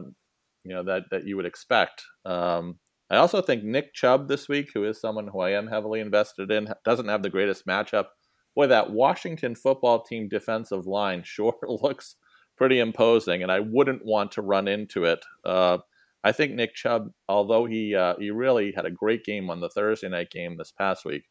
you 0.64 0.74
know 0.74 0.82
that 0.84 1.04
that 1.10 1.26
you 1.26 1.36
would 1.36 1.46
expect. 1.46 2.02
Um, 2.24 2.78
I 3.10 3.16
also 3.16 3.42
think 3.42 3.64
Nick 3.64 3.92
Chubb 3.92 4.28
this 4.28 4.48
week, 4.48 4.70
who 4.72 4.84
is 4.84 5.00
someone 5.00 5.28
who 5.28 5.40
I 5.40 5.50
am 5.50 5.66
heavily 5.66 6.00
invested 6.00 6.50
in, 6.50 6.68
doesn't 6.84 7.08
have 7.08 7.22
the 7.22 7.30
greatest 7.30 7.66
matchup. 7.66 8.06
Boy, 8.54 8.68
that 8.68 8.90
Washington 8.90 9.54
football 9.54 10.02
team 10.02 10.28
defensive 10.28 10.86
line 10.86 11.22
sure 11.24 11.58
looks 11.62 12.16
pretty 12.56 12.78
imposing, 12.78 13.42
and 13.42 13.50
I 13.50 13.60
wouldn't 13.60 14.04
want 14.04 14.32
to 14.32 14.42
run 14.42 14.68
into 14.68 15.04
it. 15.04 15.24
Uh, 15.44 15.78
I 16.22 16.32
think 16.32 16.52
Nick 16.52 16.74
Chubb, 16.74 17.08
although 17.28 17.64
he 17.64 17.94
uh, 17.94 18.14
he 18.18 18.30
really 18.30 18.72
had 18.76 18.86
a 18.86 18.90
great 18.90 19.24
game 19.24 19.50
on 19.50 19.60
the 19.60 19.70
Thursday 19.70 20.08
night 20.08 20.30
game 20.30 20.56
this 20.56 20.70
past 20.70 21.04
week, 21.04 21.24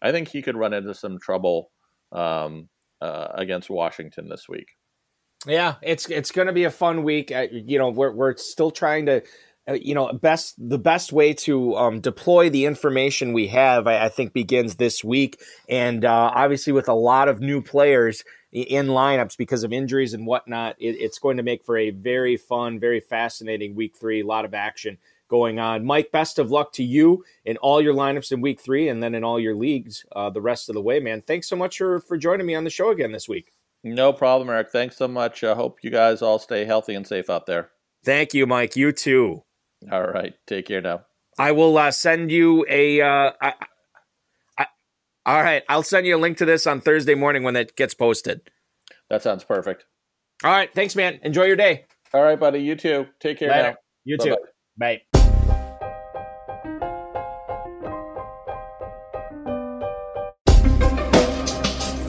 I 0.00 0.12
think 0.12 0.28
he 0.28 0.42
could 0.42 0.56
run 0.56 0.72
into 0.72 0.94
some 0.94 1.18
trouble 1.20 1.70
um, 2.12 2.68
uh, 3.00 3.28
against 3.34 3.68
Washington 3.68 4.28
this 4.28 4.48
week. 4.48 4.68
Yeah, 5.46 5.76
it's 5.82 6.08
it's 6.10 6.30
going 6.30 6.46
to 6.46 6.52
be 6.52 6.64
a 6.64 6.70
fun 6.70 7.02
week. 7.02 7.32
Uh, 7.32 7.46
you 7.50 7.78
know, 7.78 7.90
we're 7.90 8.12
we're 8.12 8.36
still 8.36 8.70
trying 8.70 9.06
to. 9.06 9.22
Uh, 9.68 9.74
you 9.74 9.94
know, 9.94 10.12
best 10.12 10.54
the 10.58 10.78
best 10.78 11.12
way 11.12 11.34
to 11.34 11.76
um, 11.76 12.00
deploy 12.00 12.48
the 12.48 12.64
information 12.64 13.32
we 13.32 13.48
have, 13.48 13.86
I, 13.86 14.06
I 14.06 14.08
think, 14.08 14.32
begins 14.32 14.76
this 14.76 15.04
week, 15.04 15.40
and 15.68 16.04
uh, 16.04 16.32
obviously 16.34 16.72
with 16.72 16.88
a 16.88 16.94
lot 16.94 17.28
of 17.28 17.40
new 17.40 17.60
players, 17.60 18.24
in 18.52 18.86
lineups 18.86 19.36
because 19.36 19.64
of 19.64 19.72
injuries 19.72 20.14
and 20.14 20.26
whatnot. 20.26 20.76
It, 20.78 20.96
it's 20.98 21.18
going 21.18 21.36
to 21.36 21.42
make 21.42 21.64
for 21.64 21.76
a 21.76 21.90
very 21.90 22.36
fun, 22.36 22.80
very 22.80 23.00
fascinating 23.00 23.74
week 23.74 23.96
three. 23.96 24.20
A 24.20 24.26
lot 24.26 24.44
of 24.44 24.54
action 24.54 24.98
going 25.28 25.58
on. 25.58 25.84
Mike, 25.84 26.10
best 26.10 26.38
of 26.38 26.50
luck 26.50 26.72
to 26.72 26.82
you 26.82 27.24
in 27.44 27.58
all 27.58 27.82
your 27.82 27.94
lineups 27.94 28.32
in 28.32 28.40
week 28.40 28.60
three 28.60 28.88
and 28.88 29.02
then 29.02 29.14
in 29.14 29.24
all 29.24 29.38
your 29.38 29.54
leagues 29.54 30.04
uh, 30.16 30.30
the 30.30 30.40
rest 30.40 30.70
of 30.70 30.74
the 30.74 30.80
way, 30.80 31.00
man. 31.00 31.20
Thanks 31.20 31.48
so 31.48 31.56
much 31.56 31.76
for, 31.76 32.00
for 32.00 32.16
joining 32.16 32.46
me 32.46 32.54
on 32.54 32.64
the 32.64 32.70
show 32.70 32.90
again 32.90 33.12
this 33.12 33.28
week. 33.28 33.52
No 33.84 34.12
problem, 34.12 34.48
Eric. 34.48 34.70
Thanks 34.70 34.96
so 34.96 35.06
much. 35.06 35.44
I 35.44 35.54
hope 35.54 35.78
you 35.82 35.90
guys 35.90 36.22
all 36.22 36.38
stay 36.38 36.64
healthy 36.64 36.94
and 36.94 37.06
safe 37.06 37.30
out 37.30 37.46
there. 37.46 37.70
Thank 38.04 38.32
you, 38.32 38.46
Mike. 38.46 38.74
You 38.74 38.92
too. 38.92 39.44
All 39.90 40.02
right. 40.02 40.34
Take 40.46 40.66
care 40.66 40.80
now. 40.80 41.02
I 41.38 41.52
will 41.52 41.76
uh, 41.78 41.90
send 41.90 42.30
you 42.30 42.66
a. 42.68 43.00
Uh, 43.00 43.32
I, 43.40 43.54
all 45.24 45.42
right. 45.42 45.62
I'll 45.68 45.82
send 45.82 46.06
you 46.06 46.16
a 46.16 46.18
link 46.18 46.38
to 46.38 46.44
this 46.44 46.66
on 46.66 46.80
Thursday 46.80 47.14
morning 47.14 47.42
when 47.42 47.54
it 47.54 47.76
gets 47.76 47.94
posted. 47.94 48.40
That 49.10 49.22
sounds 49.22 49.44
perfect. 49.44 49.84
All 50.42 50.50
right. 50.50 50.70
Thanks, 50.74 50.96
man. 50.96 51.20
Enjoy 51.22 51.44
your 51.44 51.56
day. 51.56 51.84
All 52.14 52.22
right, 52.22 52.40
buddy. 52.40 52.60
You 52.60 52.74
too. 52.76 53.06
Take 53.20 53.38
care 53.38 53.50
Later. 53.50 53.62
now. 53.62 53.76
You 54.04 54.16
Bye-bye. 54.16 54.30
too. 54.30 54.36
Bye. 55.12 55.17